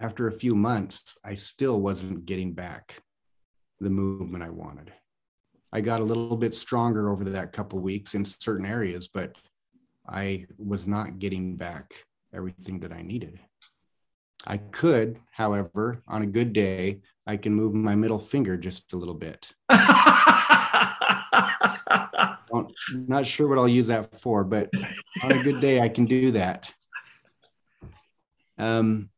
[0.00, 2.96] after a few months, I still wasn't getting back
[3.80, 4.92] the movement I wanted.
[5.72, 9.36] I got a little bit stronger over that couple weeks in certain areas, but
[10.08, 11.94] I was not getting back
[12.32, 13.40] everything that I needed.
[14.46, 18.96] I could, however, on a good day, I can move my middle finger just a
[18.96, 19.52] little bit.
[22.92, 24.70] not sure what I'll use that for, but
[25.22, 26.72] on a good day, I can do that.
[28.58, 29.10] Um,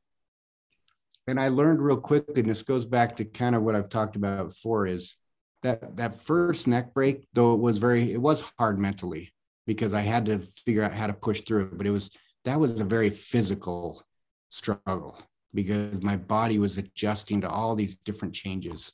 [1.26, 4.16] and I learned real quickly, and this goes back to kind of what I've talked
[4.16, 5.14] about before, is
[5.62, 9.32] that that first neck break, though it was very, it was hard mentally
[9.66, 11.78] because I had to figure out how to push through it.
[11.78, 12.10] But it was
[12.44, 14.02] that was a very physical
[14.48, 15.20] struggle
[15.54, 18.92] because my body was adjusting to all these different changes.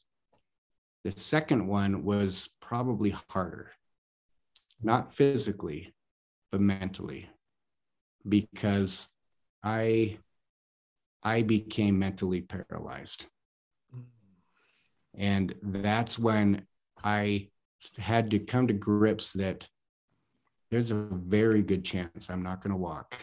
[1.05, 3.70] The second one was probably harder,
[4.83, 5.94] not physically,
[6.50, 7.29] but mentally,
[8.27, 9.07] because
[9.62, 10.18] I
[11.22, 13.27] I became mentally paralyzed.
[15.16, 16.66] And that's when
[17.03, 17.48] I
[17.98, 19.68] had to come to grips that
[20.70, 23.14] there's a very good chance I'm not going to walk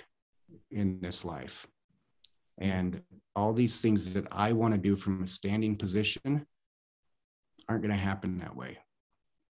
[0.69, 1.67] in this life.
[2.57, 3.01] And
[3.35, 6.45] all these things that I want to do from a standing position
[7.67, 8.77] aren't going to happen that way.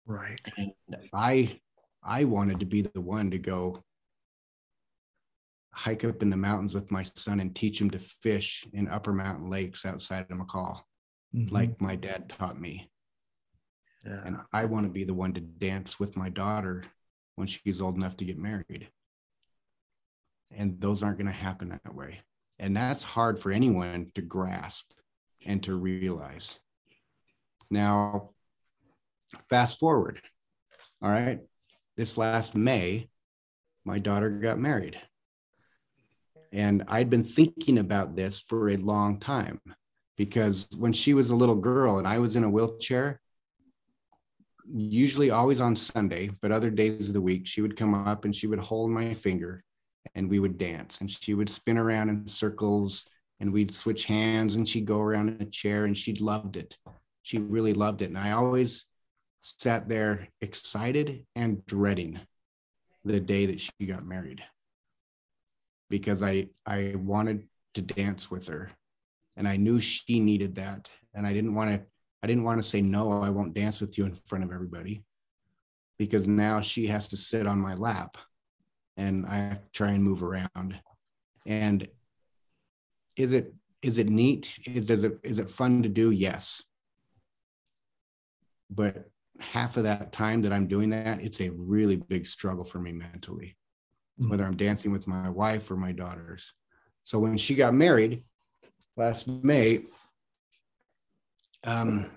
[0.06, 0.39] Right.
[0.58, 0.74] And
[1.13, 1.60] I
[2.04, 3.82] I wanted to be the one to go
[5.72, 9.12] hike up in the mountains with my son and teach him to fish in upper
[9.12, 10.82] mountain lakes outside of McCall,
[11.36, 11.54] mm-hmm.
[11.54, 12.89] like my dad taught me.
[14.06, 14.19] Yeah.
[14.26, 16.84] And I want to be the one to dance with my daughter
[17.36, 18.88] when she's old enough to get married.
[20.56, 22.19] And those aren't going to happen that way.
[22.60, 24.91] And that's hard for anyone to grasp
[25.46, 26.60] and to realize.
[27.72, 28.32] Now,
[29.50, 30.22] fast forward.
[31.02, 31.39] All right.
[31.98, 33.10] This last May,
[33.86, 35.00] my daughter got married.
[36.52, 39.60] And I'd been thinking about this for a long time
[40.17, 43.19] because when she was a little girl and I was in a wheelchair,
[44.71, 48.36] usually always on Sunday, but other days of the week, she would come up and
[48.36, 49.63] she would hold my finger
[50.15, 53.06] and we would dance and she would spin around in circles
[53.39, 56.78] and we'd switch hands and she'd go around in a chair and she loved it.
[57.23, 58.10] She really loved it.
[58.10, 58.86] And I always
[59.41, 62.19] sat there excited and dreading
[63.04, 64.41] the day that she got married
[65.89, 68.69] because I I wanted to dance with her
[69.38, 70.89] and I knew she needed that.
[71.13, 71.82] And I didn't want to
[72.22, 75.04] I didn't want to say no I won't dance with you in front of everybody
[75.98, 78.17] because now she has to sit on my lap
[78.98, 80.80] and I try and move around.
[81.46, 81.88] And
[83.15, 84.60] is it is it neat?
[84.65, 86.12] Is, is it is it fun to do?
[86.12, 86.63] Yes.
[88.69, 92.80] But half of that time that I'm doing that it's a really big struggle for
[92.80, 93.58] me mentally
[94.19, 94.30] mm-hmm.
[94.30, 96.54] whether I'm dancing with my wife or my daughters.
[97.04, 98.24] So when she got married
[98.96, 99.84] last May,
[101.64, 102.12] um,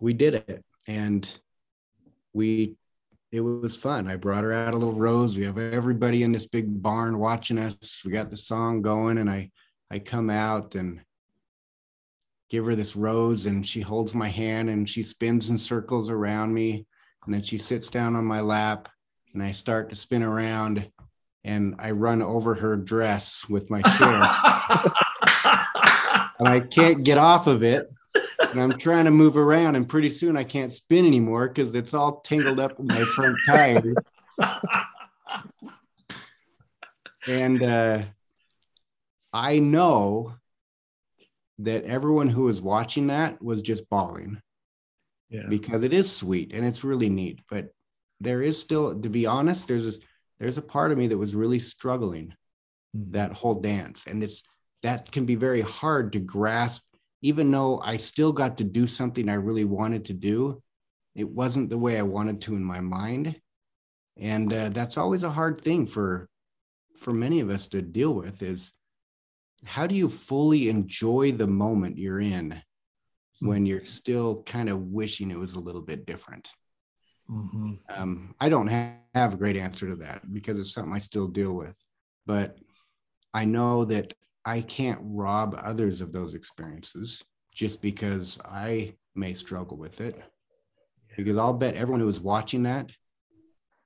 [0.00, 1.28] we did it and
[2.32, 2.76] we
[3.30, 4.08] it was fun.
[4.08, 5.36] I brought her out a little rose.
[5.36, 8.02] We have everybody in this big barn watching us.
[8.02, 9.50] We got the song going, and I
[9.90, 11.00] I come out and
[12.48, 16.54] give her this rose, and she holds my hand and she spins in circles around
[16.54, 16.86] me,
[17.26, 18.88] and then she sits down on my lap,
[19.34, 20.90] and I start to spin around
[21.44, 24.92] and I run over her dress with my chair.
[25.44, 27.90] and I can't get off of it.
[28.40, 31.94] And I'm trying to move around, and pretty soon I can't spin anymore because it's
[31.94, 33.94] all tangled up in my front tire.
[37.26, 38.02] and uh,
[39.32, 40.34] I know
[41.58, 44.40] that everyone who was watching that was just bawling
[45.28, 45.46] yeah.
[45.48, 47.40] because it is sweet and it's really neat.
[47.50, 47.72] But
[48.20, 49.92] there is still, to be honest, there's a,
[50.38, 52.34] there's a part of me that was really struggling
[52.96, 53.12] mm-hmm.
[53.12, 54.42] that whole dance, and it's
[54.82, 56.82] that can be very hard to grasp.
[57.20, 60.62] Even though I still got to do something I really wanted to do,
[61.16, 63.40] it wasn't the way I wanted to in my mind,
[64.16, 66.28] and uh, that's always a hard thing for
[67.00, 68.42] for many of us to deal with.
[68.42, 68.72] Is
[69.64, 72.62] how do you fully enjoy the moment you're in
[73.40, 76.48] when you're still kind of wishing it was a little bit different?
[77.30, 77.74] Mm-hmm.
[77.88, 81.26] Um, I don't have, have a great answer to that because it's something I still
[81.26, 81.76] deal with.
[82.26, 82.58] But
[83.34, 84.14] I know that
[84.48, 87.22] I can't rob others of those experiences
[87.52, 90.18] just because I may struggle with it.
[91.18, 92.90] Because I'll bet everyone who was watching that,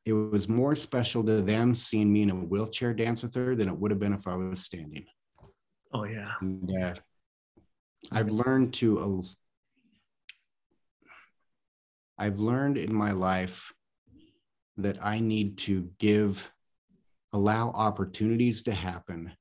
[0.04, 3.66] it was more special to them seeing me in a wheelchair dance with her than
[3.66, 5.04] it would have been if I was standing.
[5.92, 6.30] Oh, yeah.
[6.40, 6.94] And, uh,
[8.12, 9.24] I've learned to
[12.18, 13.72] I've learned in my life
[14.76, 16.52] that I need to give,
[17.32, 19.32] allow opportunities to happen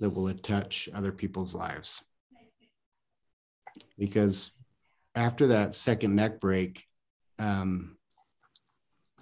[0.00, 2.02] that will touch other people's lives.
[3.98, 4.50] Because
[5.14, 6.86] after that second neck break,
[7.38, 7.96] um,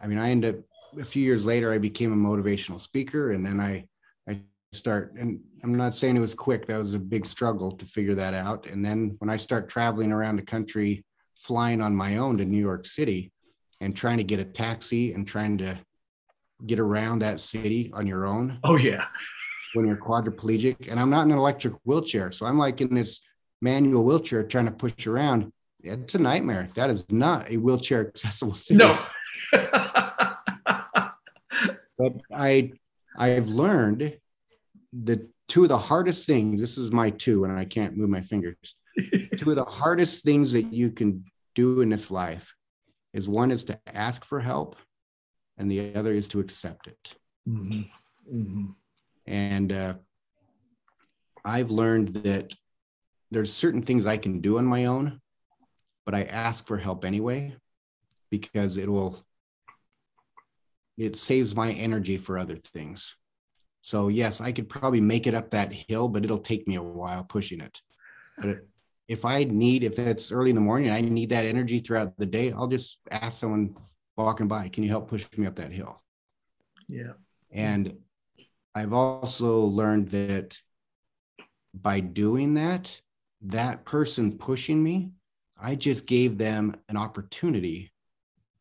[0.00, 0.56] I mean, I end up
[0.98, 3.86] a few years later, I became a motivational speaker, and then I
[4.28, 4.40] I
[4.72, 6.66] start and I'm not saying it was quick.
[6.66, 8.66] That was a big struggle to figure that out.
[8.66, 11.04] And then when I start traveling around the country,
[11.36, 13.32] flying on my own to New York City,
[13.80, 15.78] and trying to get a taxi and trying to
[16.66, 18.58] get around that city on your own.
[18.64, 19.06] Oh yeah.
[19.74, 23.20] When you're quadriplegic, and I'm not in an electric wheelchair, so I'm like in this
[23.60, 25.52] manual wheelchair trying to push around.
[25.82, 26.68] It's a nightmare.
[26.74, 28.84] That is not a wheelchair accessible city.
[29.52, 29.64] No.
[31.98, 32.72] but I
[33.16, 34.16] I've learned
[34.92, 36.60] the two of the hardest things.
[36.60, 38.56] This is my two, and I can't move my fingers.
[39.36, 42.54] two of the hardest things that you can do in this life
[43.12, 44.76] is one is to ask for help,
[45.56, 47.14] and the other is to accept it.
[47.48, 48.36] Mm-hmm.
[48.36, 48.66] Mm-hmm.
[49.28, 49.94] And uh,
[51.44, 52.54] I've learned that
[53.30, 55.20] there's certain things I can do on my own,
[56.06, 57.54] but I ask for help anyway
[58.30, 59.22] because it will
[60.96, 63.16] it saves my energy for other things.
[63.82, 66.82] So yes, I could probably make it up that hill, but it'll take me a
[66.82, 67.80] while pushing it.
[68.38, 68.60] But
[69.08, 72.26] if I need, if it's early in the morning, I need that energy throughout the
[72.26, 73.76] day, I'll just ask someone
[74.16, 76.00] walking by, can you help push me up that hill?
[76.88, 77.12] Yeah.
[77.52, 77.94] And
[78.78, 80.56] I've also learned that
[81.74, 82.96] by doing that,
[83.42, 85.10] that person pushing me,
[85.60, 87.90] I just gave them an opportunity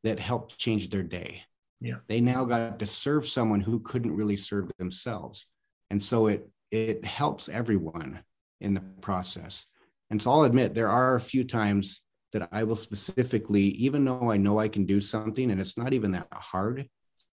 [0.03, 1.43] that helped change their day.
[1.79, 1.97] Yeah.
[2.07, 5.45] They now got to serve someone who couldn't really serve themselves.
[5.91, 8.23] And so it it helps everyone
[8.59, 9.65] in the process.
[10.09, 12.01] And so I'll admit there are a few times
[12.33, 15.93] that I will specifically, even though I know I can do something and it's not
[15.93, 16.89] even that hard,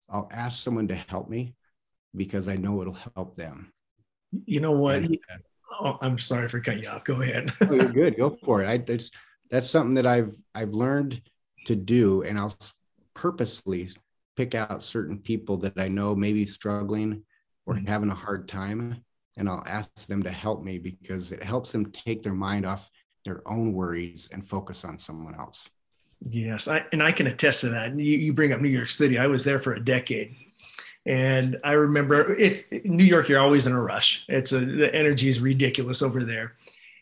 [0.09, 1.55] I'll ask someone to help me
[2.15, 3.73] because I know it'll help them.
[4.47, 4.97] You know what?
[4.97, 5.19] And,
[5.81, 7.05] oh, I'm sorry for cutting you off.
[7.05, 7.53] Go ahead.
[7.61, 8.17] oh, you're good.
[8.17, 8.69] Go for it.
[8.69, 9.11] I, that's
[9.51, 11.21] that's something that I've I've learned
[11.67, 12.55] to do, and I'll
[13.15, 13.91] purposely
[14.37, 17.23] pick out certain people that I know may be struggling
[17.67, 17.87] or mm-hmm.
[17.87, 19.03] having a hard time,
[19.37, 22.91] and I'll ask them to help me because it helps them take their mind off
[23.25, 25.69] their own worries and focus on someone else.
[26.27, 27.97] Yes, I, and I can attest to that.
[27.99, 29.19] You, you bring up New York City.
[29.19, 30.35] I was there for a decade,
[31.07, 33.29] and I remember it's New York.
[33.29, 34.25] You're always in a rush.
[34.29, 36.55] It's a, the energy is ridiculous over there,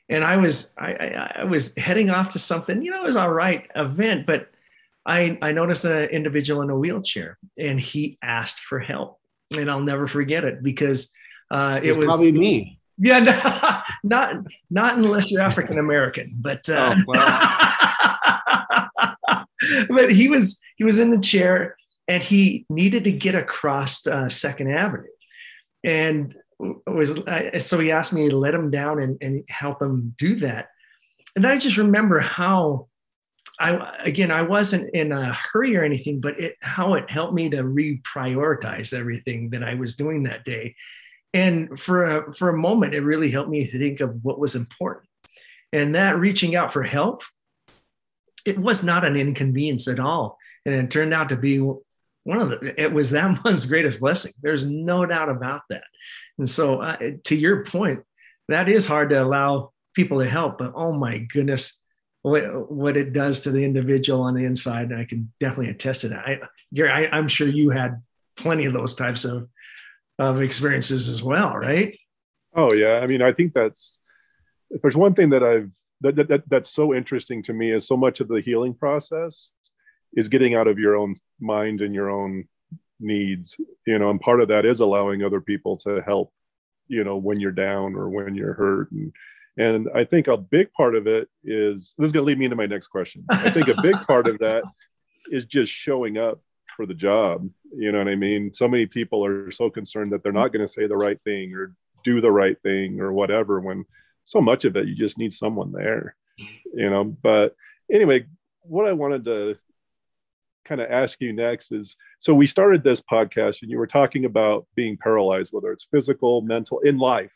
[0.08, 2.82] and I was I, I, I was heading off to something.
[2.82, 4.48] You know, it was all right event, but
[5.04, 9.18] I, I noticed an individual in a wheelchair and he asked for help.
[9.56, 11.12] And I'll never forget it because
[11.50, 12.78] uh, it, was probably me.
[12.98, 17.14] Yeah, no, not not unless you're African American, but uh, oh,
[19.90, 21.76] but he was he was in the chair
[22.08, 25.08] and he needed to get across uh, Second Avenue,
[25.84, 26.36] and
[26.86, 30.36] was uh, so he asked me to let him down and, and help him do
[30.40, 30.68] that.
[31.34, 32.88] And I just remember how
[33.58, 37.50] I again, I wasn't in a hurry or anything, but it how it helped me
[37.50, 40.76] to reprioritize everything that I was doing that day.
[41.34, 45.08] And for a, for a moment, it really helped me think of what was important.
[45.72, 47.22] And that reaching out for help,
[48.44, 50.38] it was not an inconvenience at all.
[50.66, 51.58] And it turned out to be
[52.24, 54.32] one of the, it was that one's greatest blessing.
[54.40, 55.84] There's no doubt about that.
[56.38, 58.00] And so, uh, to your point,
[58.48, 61.82] that is hard to allow people to help, but oh my goodness,
[62.22, 64.90] what what it does to the individual on the inside.
[64.90, 66.26] And I can definitely attest to that.
[66.26, 66.40] I,
[66.72, 68.02] Gary, I, am sure you had
[68.36, 69.48] plenty of those types of
[70.18, 71.98] of experiences as well, right?
[72.54, 73.00] Oh yeah.
[73.02, 73.98] I mean, I think that's
[74.70, 75.70] if there's one thing that I've
[76.00, 79.52] that, that, that's so interesting to me is so much of the healing process
[80.14, 82.44] is getting out of your own mind and your own
[83.00, 83.56] needs
[83.86, 86.32] you know and part of that is allowing other people to help
[86.86, 89.12] you know when you're down or when you're hurt and
[89.58, 92.46] and I think a big part of it is this is going to lead me
[92.46, 93.24] into my next question.
[93.30, 94.62] I think a big part of that
[95.26, 96.40] is just showing up
[96.76, 97.48] for the job.
[97.76, 98.54] You know what I mean?
[98.54, 101.54] So many people are so concerned that they're not going to say the right thing
[101.54, 103.84] or do the right thing or whatever when
[104.24, 106.16] so much of it you just need someone there.
[106.74, 107.54] You know, but
[107.92, 108.24] anyway,
[108.62, 109.58] what I wanted to
[110.64, 114.24] kind of ask you next is so we started this podcast and you were talking
[114.24, 117.32] about being paralyzed whether it's physical, mental in life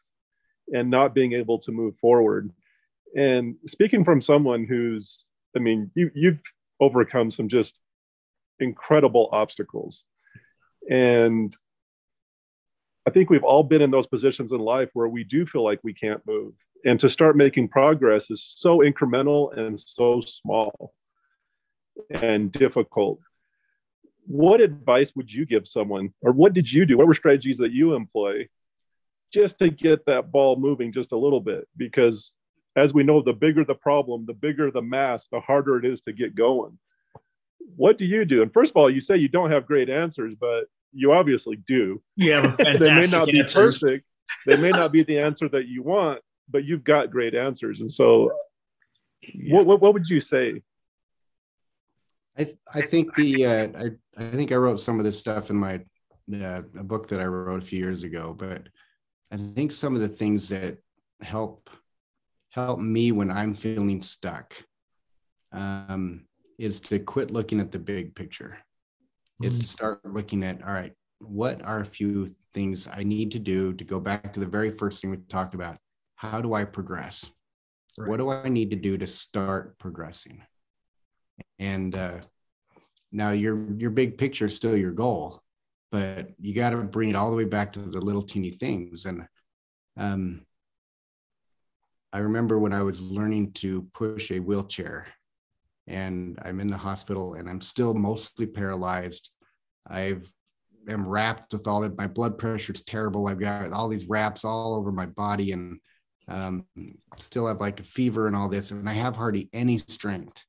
[0.72, 2.50] and not being able to move forward.
[3.16, 5.24] And speaking from someone who's,
[5.54, 6.40] I mean, you, you've
[6.80, 7.78] overcome some just
[8.60, 10.02] incredible obstacles.
[10.90, 11.56] And
[13.06, 15.80] I think we've all been in those positions in life where we do feel like
[15.82, 16.54] we can't move.
[16.84, 20.94] And to start making progress is so incremental and so small
[22.10, 23.20] and difficult.
[24.26, 26.96] What advice would you give someone, or what did you do?
[26.98, 28.48] What were strategies that you employ
[29.32, 32.30] just to get that ball moving just a little bit because
[32.76, 36.00] as we know the bigger the problem the bigger the mass the harder it is
[36.00, 36.78] to get going
[37.74, 38.42] what do you do?
[38.42, 42.02] And first of all, you say you don't have great answers, but you obviously do.
[42.16, 43.80] Yeah, they may not be answers.
[43.80, 44.04] perfect.
[44.46, 47.80] They may not be the answer that you want, but you've got great answers.
[47.80, 48.30] And so,
[49.22, 49.56] yeah.
[49.56, 50.62] what, what, what would you say?
[52.38, 55.56] I I think the uh, I I think I wrote some of this stuff in
[55.56, 55.80] my
[56.32, 58.68] uh, a book that I wrote a few years ago, but
[59.30, 60.78] I think some of the things that
[61.20, 61.70] help
[62.50, 64.54] help me when I'm feeling stuck
[65.52, 66.26] um,
[66.58, 68.58] is to quit looking at the big picture.
[69.40, 69.48] Mm-hmm.
[69.48, 73.38] Is to start looking at all right, what are a few things I need to
[73.38, 75.78] do to go back to the very first thing we talked about?
[76.14, 77.30] How do I progress?
[77.98, 78.08] Right.
[78.08, 80.42] What do I need to do to start progressing?
[81.58, 82.18] And uh,
[83.12, 85.42] now your your big picture is still your goal,
[85.90, 89.06] but you got to bring it all the way back to the little teeny things.
[89.06, 89.26] And
[89.96, 90.44] um,
[92.12, 95.06] I remember when I was learning to push a wheelchair,
[95.86, 99.30] and I'm in the hospital, and I'm still mostly paralyzed.
[99.88, 100.30] I've
[100.88, 101.96] am wrapped with all that.
[101.96, 103.26] My blood pressure is terrible.
[103.26, 105.80] I've got all these wraps all over my body, and
[106.28, 106.64] um,
[107.18, 110.44] still have like a fever and all this, and I have hardly any strength.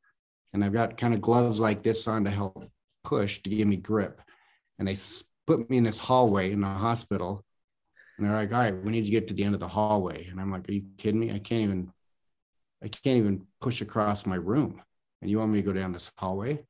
[0.54, 2.70] And I've got kind of gloves like this on to help
[3.04, 4.22] push to give me grip.
[4.80, 4.98] And they
[5.46, 7.44] put me in this hallway in the hospital.
[8.18, 10.28] And they're like, all right, we need to get to the end of the hallway.
[10.28, 11.32] And I'm like, are you kidding me?
[11.32, 11.92] I can't even,
[12.84, 14.82] I can't even push across my room.
[15.22, 16.64] And you want me to go down this hallway?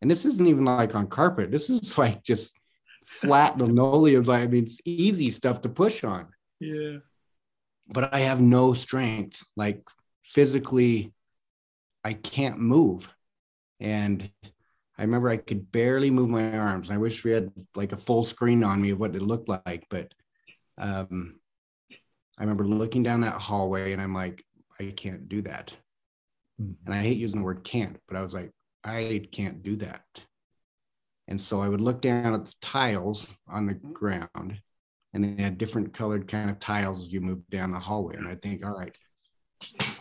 [0.00, 1.50] And this isn't even like on carpet.
[1.50, 2.58] This is like just
[3.06, 4.28] flat linoleum.
[4.28, 6.28] I mean, it's easy stuff to push on.
[6.60, 6.98] Yeah.
[7.88, 9.42] But I have no strength.
[9.56, 9.82] Like
[10.24, 11.12] physically,
[12.04, 13.14] I can't move.
[13.80, 14.30] And
[14.98, 16.90] I remember I could barely move my arms.
[16.90, 19.86] I wish we had like a full screen on me of what it looked like,
[19.90, 20.12] but
[20.76, 21.38] um,
[22.38, 24.44] I remember looking down that hallway and I'm like,
[24.80, 25.72] I can't do that.
[26.60, 26.72] Mm-hmm.
[26.86, 28.50] And I hate using the word can't, but I was like,
[28.84, 30.04] I can't do that.
[31.28, 34.60] And so I would look down at the tiles on the ground
[35.12, 38.16] and they had different colored kind of tiles as you move down the hallway.
[38.16, 38.96] And I think, all right,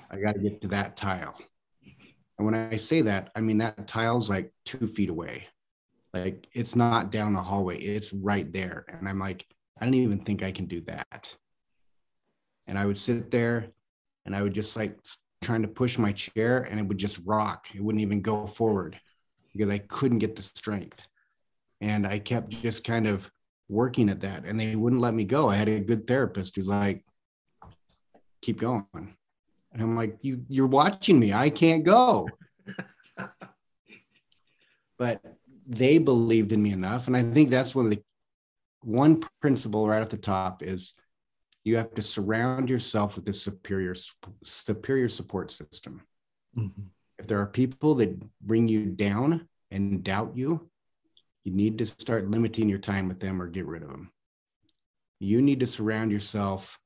[0.09, 1.37] I got to get to that tile.
[2.37, 5.47] And when I say that, I mean that tile's like two feet away.
[6.13, 8.85] Like it's not down the hallway, it's right there.
[8.87, 9.45] And I'm like,
[9.79, 11.35] I don't even think I can do that.
[12.67, 13.67] And I would sit there
[14.25, 14.97] and I would just like
[15.41, 17.67] trying to push my chair and it would just rock.
[17.73, 18.99] It wouldn't even go forward
[19.53, 21.07] because I couldn't get the strength.
[21.81, 23.29] And I kept just kind of
[23.69, 25.49] working at that and they wouldn't let me go.
[25.49, 27.03] I had a good therapist who's like,
[28.41, 29.16] keep going.
[29.77, 31.33] And I'm like, you you're watching me.
[31.33, 32.27] I can't go.
[34.97, 35.21] but
[35.67, 37.05] they believed in me enough.
[37.05, 38.01] And I think that's one of the
[38.81, 40.95] one principle right at the top is
[41.63, 43.93] you have to surround yourself with a superior
[44.43, 46.01] superior support system.
[46.57, 46.81] Mm-hmm.
[47.19, 50.67] If there are people that bring you down and doubt you,
[51.43, 54.11] you need to start limiting your time with them or get rid of them.
[55.19, 56.79] You need to surround yourself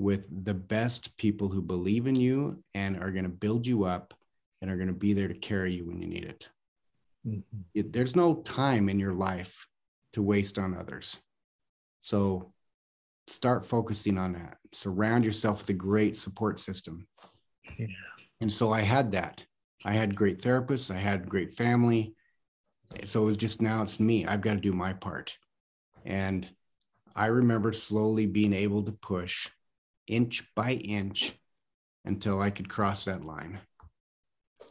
[0.00, 4.14] with the best people who believe in you and are going to build you up
[4.62, 6.48] and are going to be there to carry you when you need it.
[7.26, 7.40] Mm-hmm.
[7.74, 7.92] it.
[7.92, 9.66] There's no time in your life
[10.14, 11.18] to waste on others.
[12.00, 12.50] So
[13.26, 14.56] start focusing on that.
[14.72, 17.06] Surround yourself with a great support system.
[17.78, 17.86] Yeah.
[18.40, 19.44] And so I had that.
[19.84, 22.14] I had great therapists, I had great family.
[23.04, 24.24] So it was just now it's me.
[24.24, 25.36] I've got to do my part.
[26.06, 26.48] And
[27.14, 29.48] I remember slowly being able to push
[30.10, 31.32] inch by inch
[32.04, 33.60] until I could cross that line.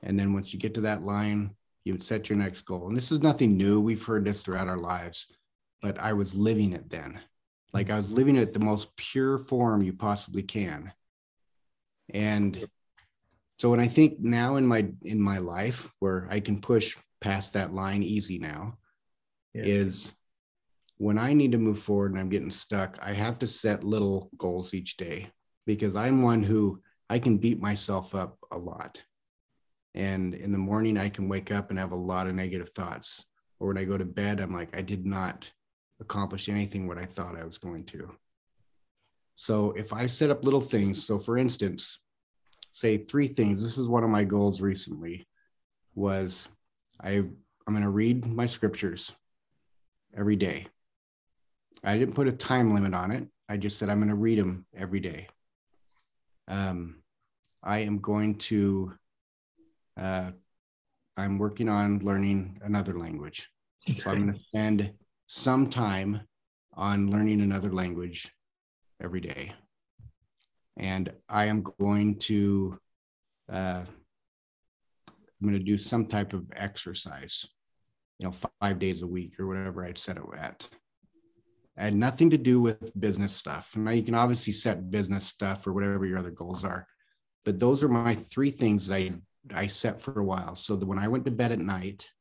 [0.04, 2.88] And then once you get to that line, you would set your next goal.
[2.88, 3.82] And this is nothing new.
[3.82, 5.28] We've heard this throughout our lives,
[5.82, 7.20] but I was living it then.
[7.74, 10.92] Like I was living it the most pure form you possibly can.
[12.14, 12.68] And
[13.58, 17.54] so when I think now in my in my life where I can push past
[17.54, 18.78] that line easy now
[19.54, 19.64] yeah.
[19.66, 20.12] is
[21.00, 24.30] when I need to move forward and I'm getting stuck, I have to set little
[24.38, 25.28] goals each day
[25.66, 29.02] because I'm one who I can beat myself up a lot.
[29.96, 33.24] And in the morning, I can wake up and have a lot of negative thoughts.
[33.60, 35.50] Or when I go to bed, I'm like, I did not
[36.02, 38.12] accomplish anything what I thought I was going to.
[39.36, 42.00] So if I set up little things, so for instance,
[42.74, 45.26] say three things, this is one of my goals recently
[45.96, 46.50] was
[47.02, 49.14] I I'm going to read my scriptures
[50.18, 50.68] every day.
[51.84, 53.28] I didn't put a time limit on it.
[53.48, 55.28] I just said I'm going to read them every day.
[56.48, 57.02] Um,
[57.64, 58.94] I am going to.
[59.98, 60.32] Uh,
[61.18, 63.50] I'm working on learning another language,
[63.90, 64.00] okay.
[64.00, 64.92] so I'm going to spend
[65.28, 66.22] some time
[66.76, 68.32] on learning another language
[69.04, 69.52] every day,
[70.78, 72.80] and I am going to.
[73.52, 73.84] Uh,
[75.08, 77.46] I'm going to do some type of exercise,
[78.20, 80.68] you know, five days a week or whatever I'd set it at.
[81.80, 83.76] It had nothing to do with business stuff.
[83.76, 86.86] Now you can obviously set business stuff or whatever your other goals are,
[87.46, 89.14] but those are my three things that I
[89.54, 92.12] I set for a while, so that when I went to bed at night,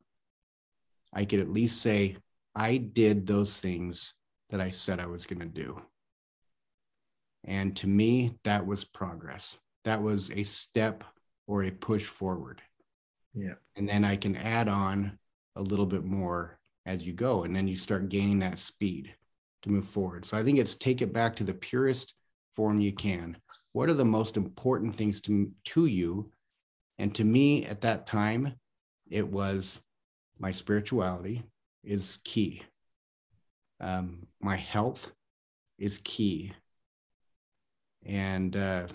[1.12, 2.16] I could at least say
[2.54, 4.14] I did those things
[4.50, 5.76] that I said I was going to do.
[7.44, 9.58] And to me, that was progress.
[9.84, 11.04] That was a step
[11.46, 12.62] or a push forward.
[13.34, 13.54] Yeah.
[13.76, 15.18] And then I can add on
[15.56, 17.44] a little bit more as you go.
[17.44, 19.14] And then you start gaining that speed
[19.62, 20.24] to move forward.
[20.24, 22.14] So I think it's take it back to the purest
[22.54, 23.36] form you can.
[23.72, 26.30] What are the most important things to, to you?
[26.98, 28.54] And to me at that time,
[29.10, 29.80] it was
[30.38, 31.42] my spirituality
[31.84, 32.62] is key.
[33.80, 35.12] Um, my health
[35.78, 36.52] is key.
[38.04, 38.88] And uh,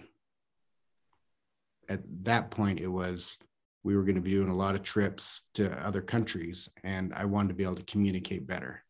[1.89, 3.37] at that point, it was
[3.83, 7.25] we were going to be doing a lot of trips to other countries, and I
[7.25, 8.83] wanted to be able to communicate better.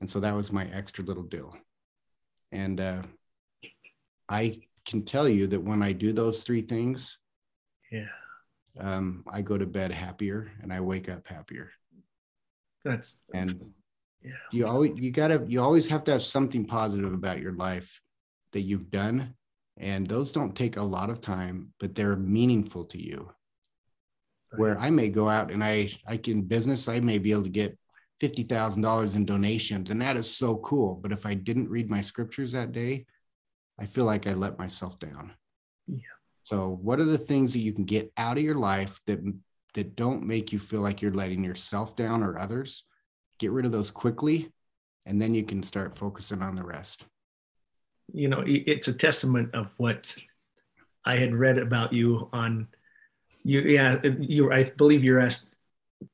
[0.00, 1.56] And so that was my extra little deal.
[2.52, 3.02] And uh,
[4.28, 7.18] I can tell you that when I do those three things,
[7.92, 8.06] yeah,
[8.78, 11.70] um, I go to bed happier and I wake up happier.
[12.84, 13.72] That's and
[14.22, 14.32] yeah.
[14.52, 18.00] You always you gotta you always have to have something positive about your life
[18.52, 19.34] that you've done.
[19.76, 23.30] And those don't take a lot of time, but they're meaningful to you.
[24.52, 24.60] Right.
[24.60, 27.48] Where I may go out and I I can business, I may be able to
[27.48, 27.78] get
[28.20, 30.96] fifty thousand dollars in donations, and that is so cool.
[30.96, 33.06] But if I didn't read my scriptures that day,
[33.78, 35.32] I feel like I let myself down.
[35.86, 35.98] Yeah.
[36.44, 39.20] So, what are the things that you can get out of your life that
[39.74, 42.84] that don't make you feel like you're letting yourself down or others?
[43.40, 44.52] get rid of those quickly
[45.06, 47.06] and then you can start focusing on the rest
[48.12, 50.14] you know it's a testament of what
[51.04, 52.68] i had read about you on
[53.42, 55.52] you yeah you i believe you're asked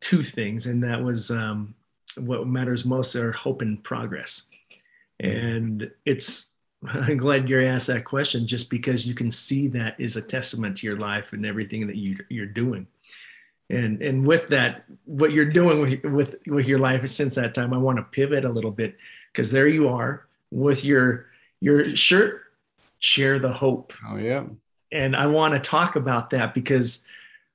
[0.00, 1.74] two things and that was um,
[2.16, 4.50] what matters most are hope and progress.
[5.22, 5.36] Mm-hmm.
[5.36, 6.52] And it's
[6.86, 10.76] i'm glad gary asked that question just because you can see that is a testament
[10.76, 12.86] to your life and everything that you, you're doing.
[13.68, 17.74] And and with that what you're doing with with with your life since that time
[17.74, 18.96] i want to pivot a little bit
[19.32, 21.26] because there you are with your
[21.60, 22.42] your shirt
[23.00, 23.92] share the hope.
[24.08, 24.44] Oh yeah.
[24.92, 27.04] And i want to talk about that because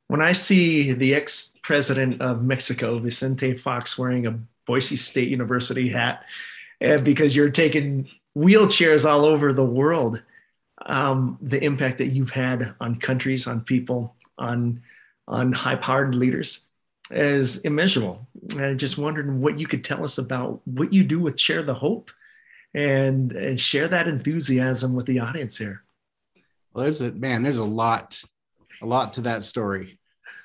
[0.10, 4.38] when i see the ex-president of mexico vicente fox wearing a
[4.72, 6.24] boise state university hat
[6.80, 8.08] and because you're taking
[8.38, 10.24] wheelchairs all over the world
[10.86, 14.82] um, the impact that you've had on countries on people on
[15.28, 16.68] on high powered leaders
[17.12, 18.28] is immeasurable.
[18.52, 21.64] And I just wondered what you could tell us about what you do with Share
[21.64, 22.12] the Hope
[22.74, 25.84] and, and share that enthusiasm with the audience here.
[26.74, 28.22] Well, there's a man, there's a lot,
[28.82, 30.00] a lot to that story.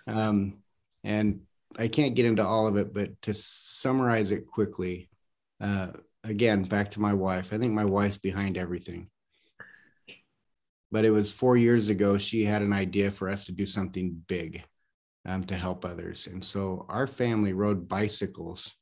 [0.07, 0.59] Um,
[1.05, 1.46] and
[1.79, 5.09] I can't get into all of it, but to summarize it quickly,
[5.61, 5.89] uh,
[6.25, 7.53] again, back to my wife.
[7.53, 9.09] I think my wife's behind everything.
[10.91, 14.23] But it was four years ago she had an idea for us to do something
[14.29, 14.63] big
[15.27, 16.29] um, to help others.
[16.29, 18.75] And so our family rode bicycles.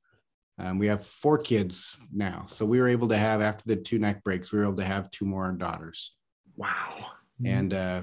[0.59, 2.47] Um, we have four kids now.
[2.49, 4.85] So we were able to have after the two neck breaks we were able to
[4.85, 6.15] have two more daughters.
[6.57, 7.07] Wow.
[7.45, 8.03] And uh,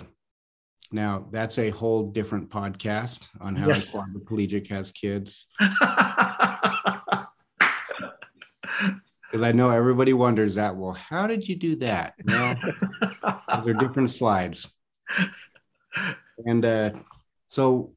[0.91, 3.91] now that's a whole different podcast on how yes.
[3.91, 5.47] quadriplegic has kids
[9.31, 10.75] because I know everybody wonders that.
[10.75, 12.15] Well, how did you do that?
[12.25, 12.55] Well,
[13.01, 14.67] those are different slides.
[16.45, 16.91] And uh,
[17.47, 17.93] so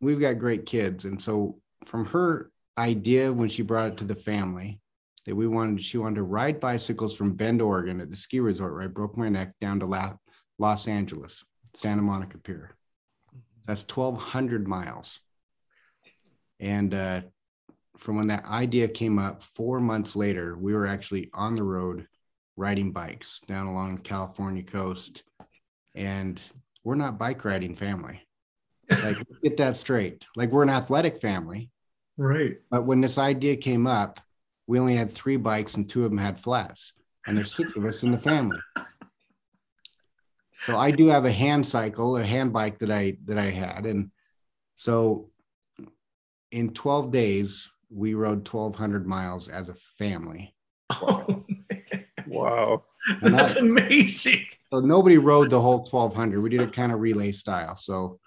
[0.00, 1.04] we've got great kids.
[1.04, 4.80] And so from her idea when she brought it to the family
[5.26, 8.72] that we wanted, she wanted to ride bicycles from Bend, Oregon at the ski resort
[8.72, 10.16] where I broke my neck down to La-
[10.58, 11.44] Los Angeles,
[11.74, 12.72] Santa Monica Pier.
[13.66, 15.20] That's 1,200 miles.
[16.58, 17.22] And uh,
[17.96, 22.06] from when that idea came up four months later, we were actually on the road
[22.56, 25.22] riding bikes down along the California coast.
[25.94, 26.40] And
[26.84, 28.22] we're not bike riding family.
[28.90, 30.26] Like, get that straight.
[30.36, 31.70] Like, we're an athletic family.
[32.16, 32.56] Right.
[32.70, 34.20] But when this idea came up,
[34.66, 36.92] we only had three bikes and two of them had flats.
[37.26, 38.58] And there's six of us in the family.
[40.62, 43.86] So I do have a hand cycle, a hand bike that I that I had.
[43.86, 44.10] And
[44.76, 45.30] so
[46.52, 50.54] in 12 days, we rode 1200 miles as a family.
[50.90, 51.44] Oh,
[52.26, 52.84] wow.
[53.22, 54.44] That's that, amazing.
[54.72, 57.74] So nobody rode the whole 1200 we did it kind of relay style.
[57.74, 58.20] So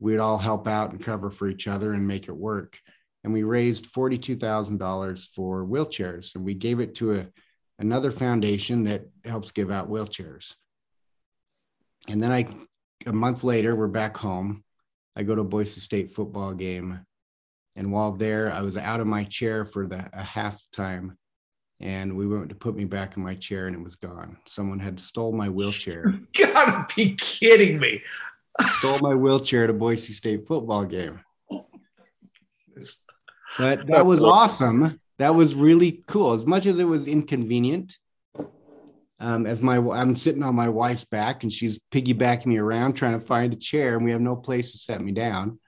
[0.00, 2.78] we'd all help out and cover for each other and make it work.
[3.22, 6.34] And we raised $42000 for wheelchairs.
[6.34, 7.26] And we gave it to a,
[7.78, 10.54] another foundation that helps give out wheelchairs
[12.08, 12.46] and then i
[13.06, 14.62] a month later we're back home
[15.16, 17.00] I go to Boise State football game.
[17.76, 21.18] And while there, I was out of my chair for the a half time.
[21.78, 24.38] And we went to put me back in my chair and it was gone.
[24.46, 26.04] Someone had stole my wheelchair.
[26.36, 28.02] You gotta be kidding me.
[28.78, 31.20] stole my wheelchair at a Boise State football game.
[33.58, 35.00] But that was awesome.
[35.18, 36.32] That was really cool.
[36.32, 37.98] As much as it was inconvenient,
[39.20, 43.18] um, as my I'm sitting on my wife's back and she's piggybacking me around trying
[43.18, 45.60] to find a chair, and we have no place to set me down.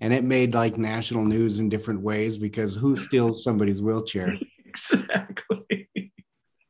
[0.00, 4.36] And it made like national news in different ways because who steals somebody's wheelchair?
[4.66, 5.88] exactly.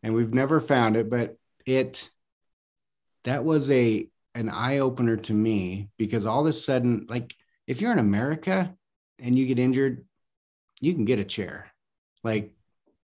[0.02, 2.10] And we've never found it, but it
[3.24, 7.34] that was a an eye opener to me because all of a sudden, like
[7.66, 8.74] if you're in America
[9.20, 10.04] and you get injured,
[10.80, 11.66] you can get a chair.
[12.22, 12.52] Like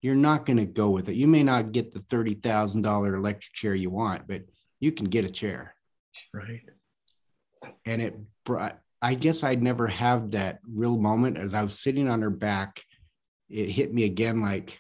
[0.02, 1.16] you're not going to go with it.
[1.16, 4.42] You may not get the $30,000 electric chair you want, but
[4.78, 5.74] you can get a chair.
[6.32, 6.62] Right.
[7.84, 12.08] And it brought, I guess I'd never have that real moment as I was sitting
[12.08, 12.82] on her back.
[13.48, 14.78] It hit me again like,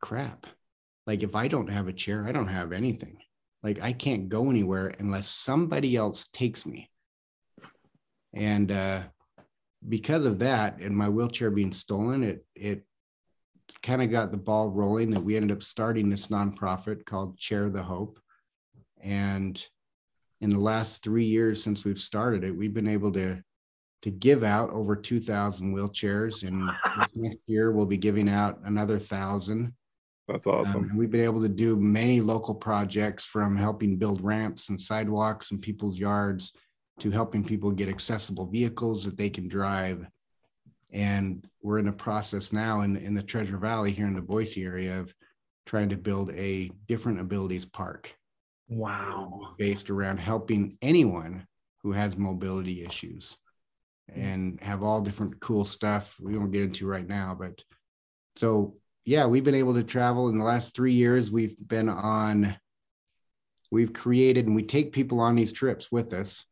[0.00, 0.46] crap.
[1.06, 3.18] Like if I don't have a chair, I don't have anything.
[3.62, 6.90] Like I can't go anywhere unless somebody else takes me.
[8.34, 9.02] And uh,
[9.88, 12.84] because of that and my wheelchair being stolen, it it
[13.82, 17.68] kind of got the ball rolling that we ended up starting this nonprofit called Chair
[17.68, 18.18] the Hope.
[19.00, 19.62] And
[20.40, 23.42] in the last three years since we've started it, we've been able to
[24.02, 26.46] to give out over 2,000 wheelchairs.
[26.46, 26.68] And
[27.14, 29.72] next year, we'll be giving out another thousand.
[30.28, 30.90] That's awesome.
[30.90, 35.50] Um, we've been able to do many local projects from helping build ramps and sidewalks
[35.52, 36.52] in people's yards
[37.00, 40.06] to helping people get accessible vehicles that they can drive
[40.92, 44.64] and we're in a process now in, in the Treasure Valley here in the Boise
[44.64, 45.12] area of
[45.64, 48.14] trying to build a different abilities park.
[48.68, 49.54] Wow.
[49.58, 51.46] Based around helping anyone
[51.82, 53.36] who has mobility issues
[54.14, 57.36] and have all different cool stuff we won't get into right now.
[57.38, 57.62] But
[58.36, 61.30] so, yeah, we've been able to travel in the last three years.
[61.30, 62.56] We've been on,
[63.70, 66.44] we've created and we take people on these trips with us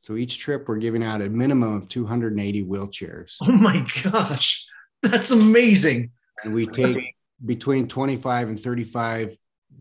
[0.00, 3.36] so each trip, we're giving out a minimum of 280 wheelchairs.
[3.42, 4.66] Oh my gosh,
[5.02, 6.10] that's amazing.
[6.42, 9.36] And we take between 25 and 35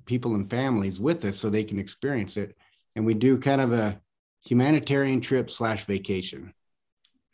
[0.05, 2.55] people and families with us so they can experience it.
[2.95, 3.99] And we do kind of a
[4.43, 6.53] humanitarian trip slash vacation.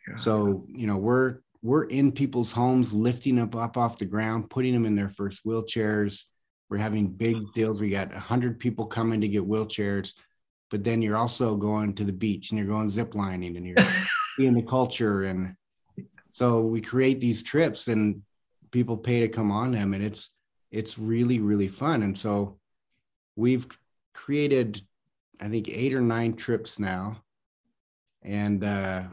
[0.08, 0.16] Yeah.
[0.18, 4.72] So, you know, we're we're in people's homes, lifting them up off the ground, putting
[4.72, 6.22] them in their first wheelchairs.
[6.70, 7.52] We're having big mm.
[7.54, 7.80] deals.
[7.80, 10.12] We got 100 people coming to get wheelchairs
[10.70, 13.76] but then you're also going to the beach and you're going zip lining and you're
[14.36, 15.24] seeing the culture.
[15.24, 15.54] And
[16.30, 18.22] so we create these trips and
[18.72, 20.30] people pay to come on them and it's
[20.70, 22.02] it's really really fun.
[22.02, 22.58] And so
[23.36, 23.66] we've
[24.12, 24.80] created
[25.40, 27.22] i think eight or nine trips now.
[28.22, 29.04] And uh,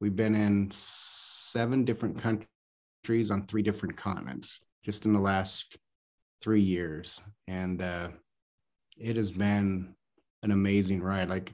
[0.00, 5.76] we've been in seven different countries on three different continents just in the last
[6.40, 7.20] three years.
[7.46, 8.08] And uh,
[8.98, 9.95] it has been
[10.46, 11.28] an amazing ride.
[11.28, 11.52] Like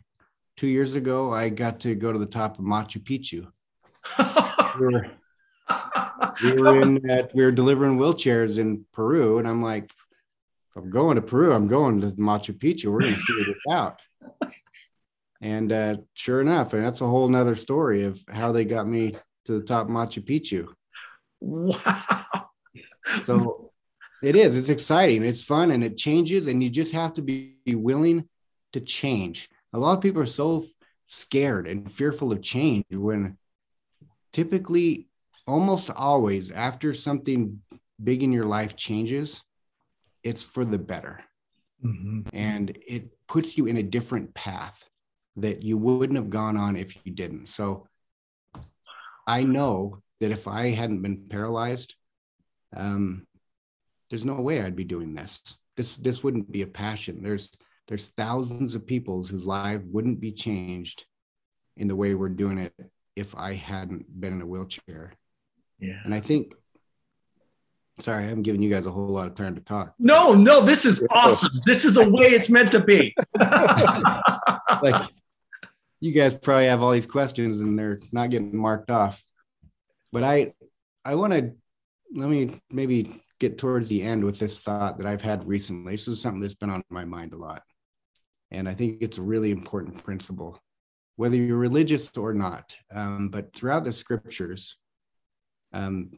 [0.56, 3.48] two years ago, I got to go to the top of Machu Picchu.
[4.78, 5.06] we, were,
[6.44, 9.90] we were in that we were delivering wheelchairs in Peru, and I'm like,
[10.76, 11.52] I'm going to Peru.
[11.52, 12.92] I'm going to Machu Picchu.
[12.92, 14.00] We're going to figure this out.
[15.40, 19.14] And uh, sure enough, and that's a whole nother story of how they got me
[19.46, 20.68] to the top of Machu Picchu.
[21.40, 22.46] Wow.
[23.24, 23.72] So
[24.22, 24.54] it is.
[24.54, 25.24] It's exciting.
[25.24, 26.46] It's fun, and it changes.
[26.46, 28.28] And you just have to be willing
[28.72, 29.48] to change.
[29.72, 30.64] A lot of people are so
[31.06, 33.36] scared and fearful of change when
[34.32, 35.08] typically,
[35.46, 37.60] almost always, after something
[38.02, 39.42] big in your life changes,
[40.22, 41.20] it's for the better.
[41.84, 42.20] Mm-hmm.
[42.32, 44.84] And it puts you in a different path
[45.36, 47.46] that you wouldn't have gone on if you didn't.
[47.46, 47.88] So
[49.26, 51.94] I know that if I hadn't been paralyzed,
[52.76, 53.26] um,
[54.10, 55.56] there's no way I'd be doing this.
[55.76, 57.22] This this wouldn't be a passion.
[57.22, 57.50] There's
[57.88, 61.04] there's thousands of people whose lives wouldn't be changed
[61.76, 62.72] in the way we're doing it
[63.16, 65.12] if I hadn't been in a wheelchair.
[65.78, 66.00] Yeah.
[66.04, 66.54] And I think
[67.98, 69.94] sorry, I'm giving you guys a whole lot of time to talk.
[69.98, 71.60] No, no, this is awesome.
[71.66, 73.14] This is a way it's meant to be.
[73.38, 75.10] like
[76.00, 79.22] you guys probably have all these questions and they're not getting marked off.
[80.10, 80.52] But I
[81.04, 81.52] I want to
[82.14, 83.08] let me maybe
[83.38, 85.92] get towards the end with this thought that I've had recently.
[85.92, 87.62] This is something that's been on my mind a lot.
[88.52, 90.62] And I think it's a really important principle,
[91.16, 92.76] whether you're religious or not.
[92.94, 94.76] Um, but throughout the scriptures,
[95.72, 96.10] um,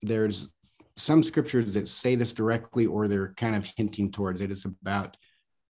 [0.00, 0.48] there's
[0.96, 4.50] some scriptures that say this directly or they're kind of hinting towards it.
[4.50, 5.18] It's about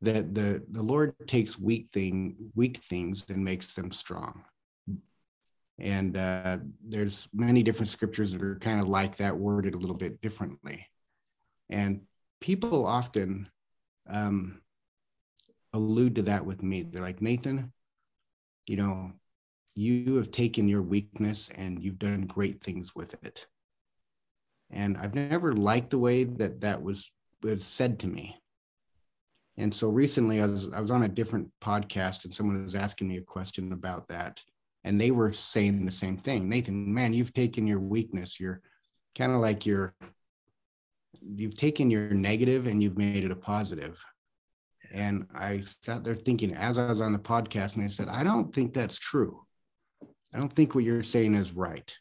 [0.02, 4.44] that the, the Lord takes weak thing, weak things and makes them strong.
[5.78, 9.96] And uh, there's many different scriptures that are kind of like that, worded a little
[9.96, 10.86] bit differently.
[11.70, 12.02] And
[12.42, 13.48] people often
[14.08, 14.60] um,
[15.74, 16.82] allude to that with me.
[16.82, 17.72] They're like, Nathan,
[18.66, 19.12] you know,
[19.74, 23.46] you have taken your weakness and you've done great things with it.
[24.70, 27.10] And I've never liked the way that that was,
[27.42, 28.40] was said to me.
[29.56, 33.08] And so recently I was, I was on a different podcast and someone was asking
[33.08, 34.40] me a question about that.
[34.84, 36.48] And they were saying the same thing.
[36.48, 38.38] Nathan, man, you've taken your weakness.
[38.38, 38.60] You're
[39.16, 39.94] kind of like your,
[41.20, 44.02] you've taken your negative and you've made it a positive.
[44.92, 48.22] And I sat there thinking as I was on the podcast and I said, I
[48.22, 49.44] don't think that's true.
[50.32, 51.92] I don't think what you're saying is right.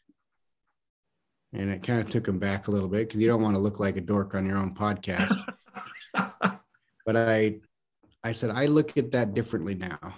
[1.52, 3.60] And it kind of took him back a little bit because you don't want to
[3.60, 5.36] look like a dork on your own podcast.
[6.12, 7.60] but I
[8.24, 10.16] I said, I look at that differently now.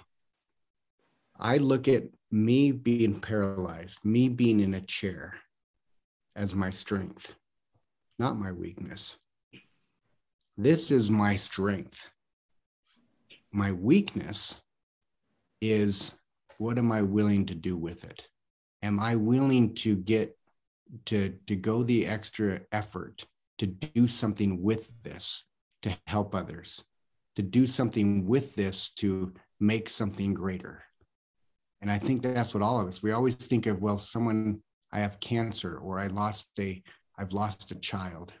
[1.37, 5.35] I look at me being paralyzed, me being in a chair
[6.35, 7.35] as my strength,
[8.17, 9.17] not my weakness.
[10.57, 12.09] This is my strength.
[13.57, 14.61] My weakness
[15.63, 16.13] is
[16.59, 18.27] what am I willing to do with it?
[18.83, 20.37] Am I willing to get
[21.05, 23.25] to to go the extra effort
[23.57, 25.43] to do something with this
[25.81, 26.83] to help others,
[27.35, 30.83] to do something with this to make something greater?
[31.81, 34.99] And I think that's what all of us, we always think of, well, someone, I
[34.99, 36.83] have cancer, or I lost a,
[37.17, 38.33] I've lost a child,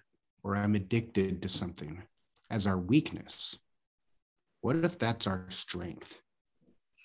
[0.43, 2.03] or I'm addicted to something
[2.51, 3.57] as our weakness.
[4.61, 6.21] What if that's our strength?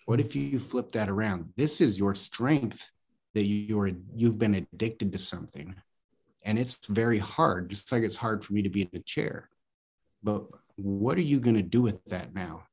[0.06, 1.52] What if you flip that around?
[1.56, 2.90] This is your strength
[3.34, 5.74] that you're you've been addicted to something.
[6.44, 9.48] And it's very hard, just like it's hard for me to be in a chair.
[10.22, 10.44] But
[10.76, 12.64] what are you going to do with that now?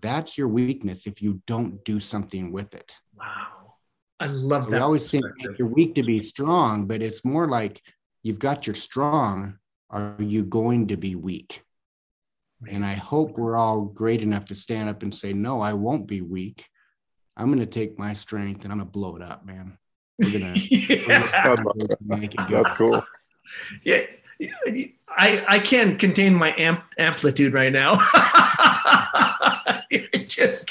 [0.00, 2.92] That's your weakness if you don't do something with it.
[3.18, 3.74] Wow.
[4.20, 4.76] I love so that.
[4.76, 5.24] We always think
[5.58, 7.82] you're weak to be strong, but it's more like
[8.22, 9.58] you've got your strong.
[9.90, 11.63] Are you going to be weak?
[12.70, 16.06] And I hope we're all great enough to stand up and say, no, I won't
[16.06, 16.64] be weak.
[17.36, 19.76] I'm going to take my strength and I'm going to blow it up, man.
[20.18, 20.60] We're going to
[22.00, 23.02] make it That's cool.
[23.82, 24.04] Yeah.
[25.08, 27.94] I, I can't contain my amp, amplitude right now.
[30.26, 30.66] just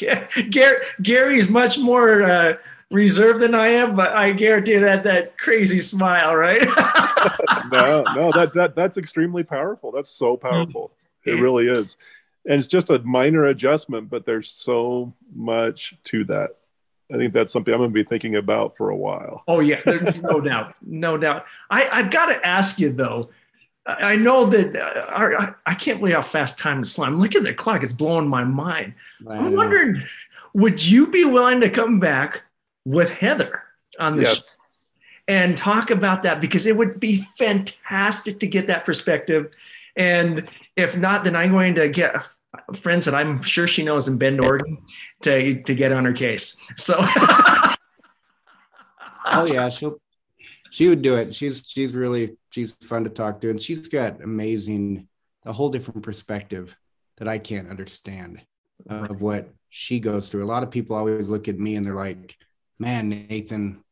[0.49, 2.57] Gary, Gary's much more uh,
[2.91, 6.61] reserved than I am, but I guarantee that that crazy smile, right?
[7.71, 9.91] no, no, that that that's extremely powerful.
[9.91, 10.91] That's so powerful.
[11.25, 11.97] It really is.
[12.45, 16.57] And it's just a minor adjustment, but there's so much to that.
[17.13, 19.43] I think that's something I'm going to be thinking about for a while.
[19.47, 21.45] Oh yeah, there's no doubt, no doubt.
[21.69, 23.29] I, I've got to ask you though.
[23.85, 27.17] I know that uh, our, I can't believe how fast time is flying.
[27.17, 28.93] Look at the clock; it's blowing my mind.
[29.29, 30.01] I'm wondering,
[30.53, 32.43] would you be willing to come back
[32.85, 33.63] with Heather
[33.99, 34.37] on this yes.
[34.37, 34.63] show
[35.27, 36.39] and talk about that?
[36.39, 39.51] Because it would be fantastic to get that perspective
[39.95, 42.27] and if not, then I'm going to get
[42.75, 44.79] friends that I'm sure she knows in Bend, Oregon,
[45.21, 46.57] to to get on her case.
[46.77, 46.95] So.
[49.25, 49.97] oh yeah, she'll
[50.71, 51.35] she would do it.
[51.35, 55.07] She's she's really she's fun to talk to, and she's got amazing
[55.45, 56.75] a whole different perspective
[57.17, 58.41] that I can't understand
[58.89, 60.43] of what she goes through.
[60.43, 62.37] A lot of people always look at me and they're like,
[62.79, 63.83] "Man, Nathan,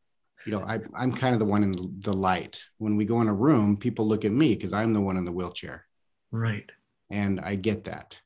[0.46, 2.64] you know, I, I'm kind of the one in the light.
[2.78, 5.26] When we go in a room, people look at me because I'm the one in
[5.26, 5.86] the wheelchair.
[6.32, 6.70] Right.
[7.10, 8.18] And I get that.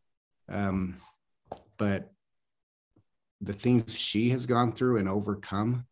[0.50, 0.96] Um,
[1.78, 2.12] but
[3.42, 5.86] the things she has gone through and overcome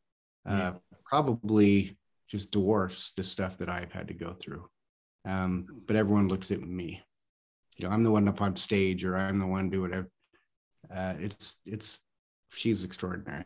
[0.48, 0.74] uh, yeah.
[1.06, 1.98] probably
[2.28, 4.68] just dwarfs the stuff that I've had to go through.
[5.26, 7.02] Um, but everyone looks at me.
[7.78, 10.10] You know, I'm the one up on stage or I'm the one doing whatever.
[10.94, 12.00] Uh, it's, it's,
[12.50, 13.46] she's extraordinary.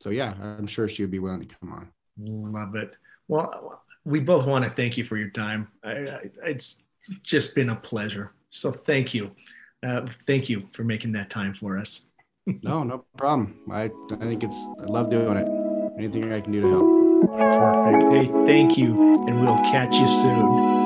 [0.00, 1.92] So yeah, I'm sure she would be willing to come on.
[2.18, 2.94] Love it.
[3.28, 5.68] Well, we both want to thank you for your time.
[5.84, 6.85] I, I, it's
[7.22, 8.32] just been a pleasure.
[8.50, 9.32] So thank you.
[9.86, 12.10] Uh, thank you for making that time for us.
[12.62, 13.58] no, no problem.
[13.70, 15.48] I, I think it's, I love doing it.
[15.98, 16.96] Anything I can do to help.
[17.38, 18.12] Perfect.
[18.12, 19.26] Hey, thank you.
[19.26, 20.85] And we'll catch you soon.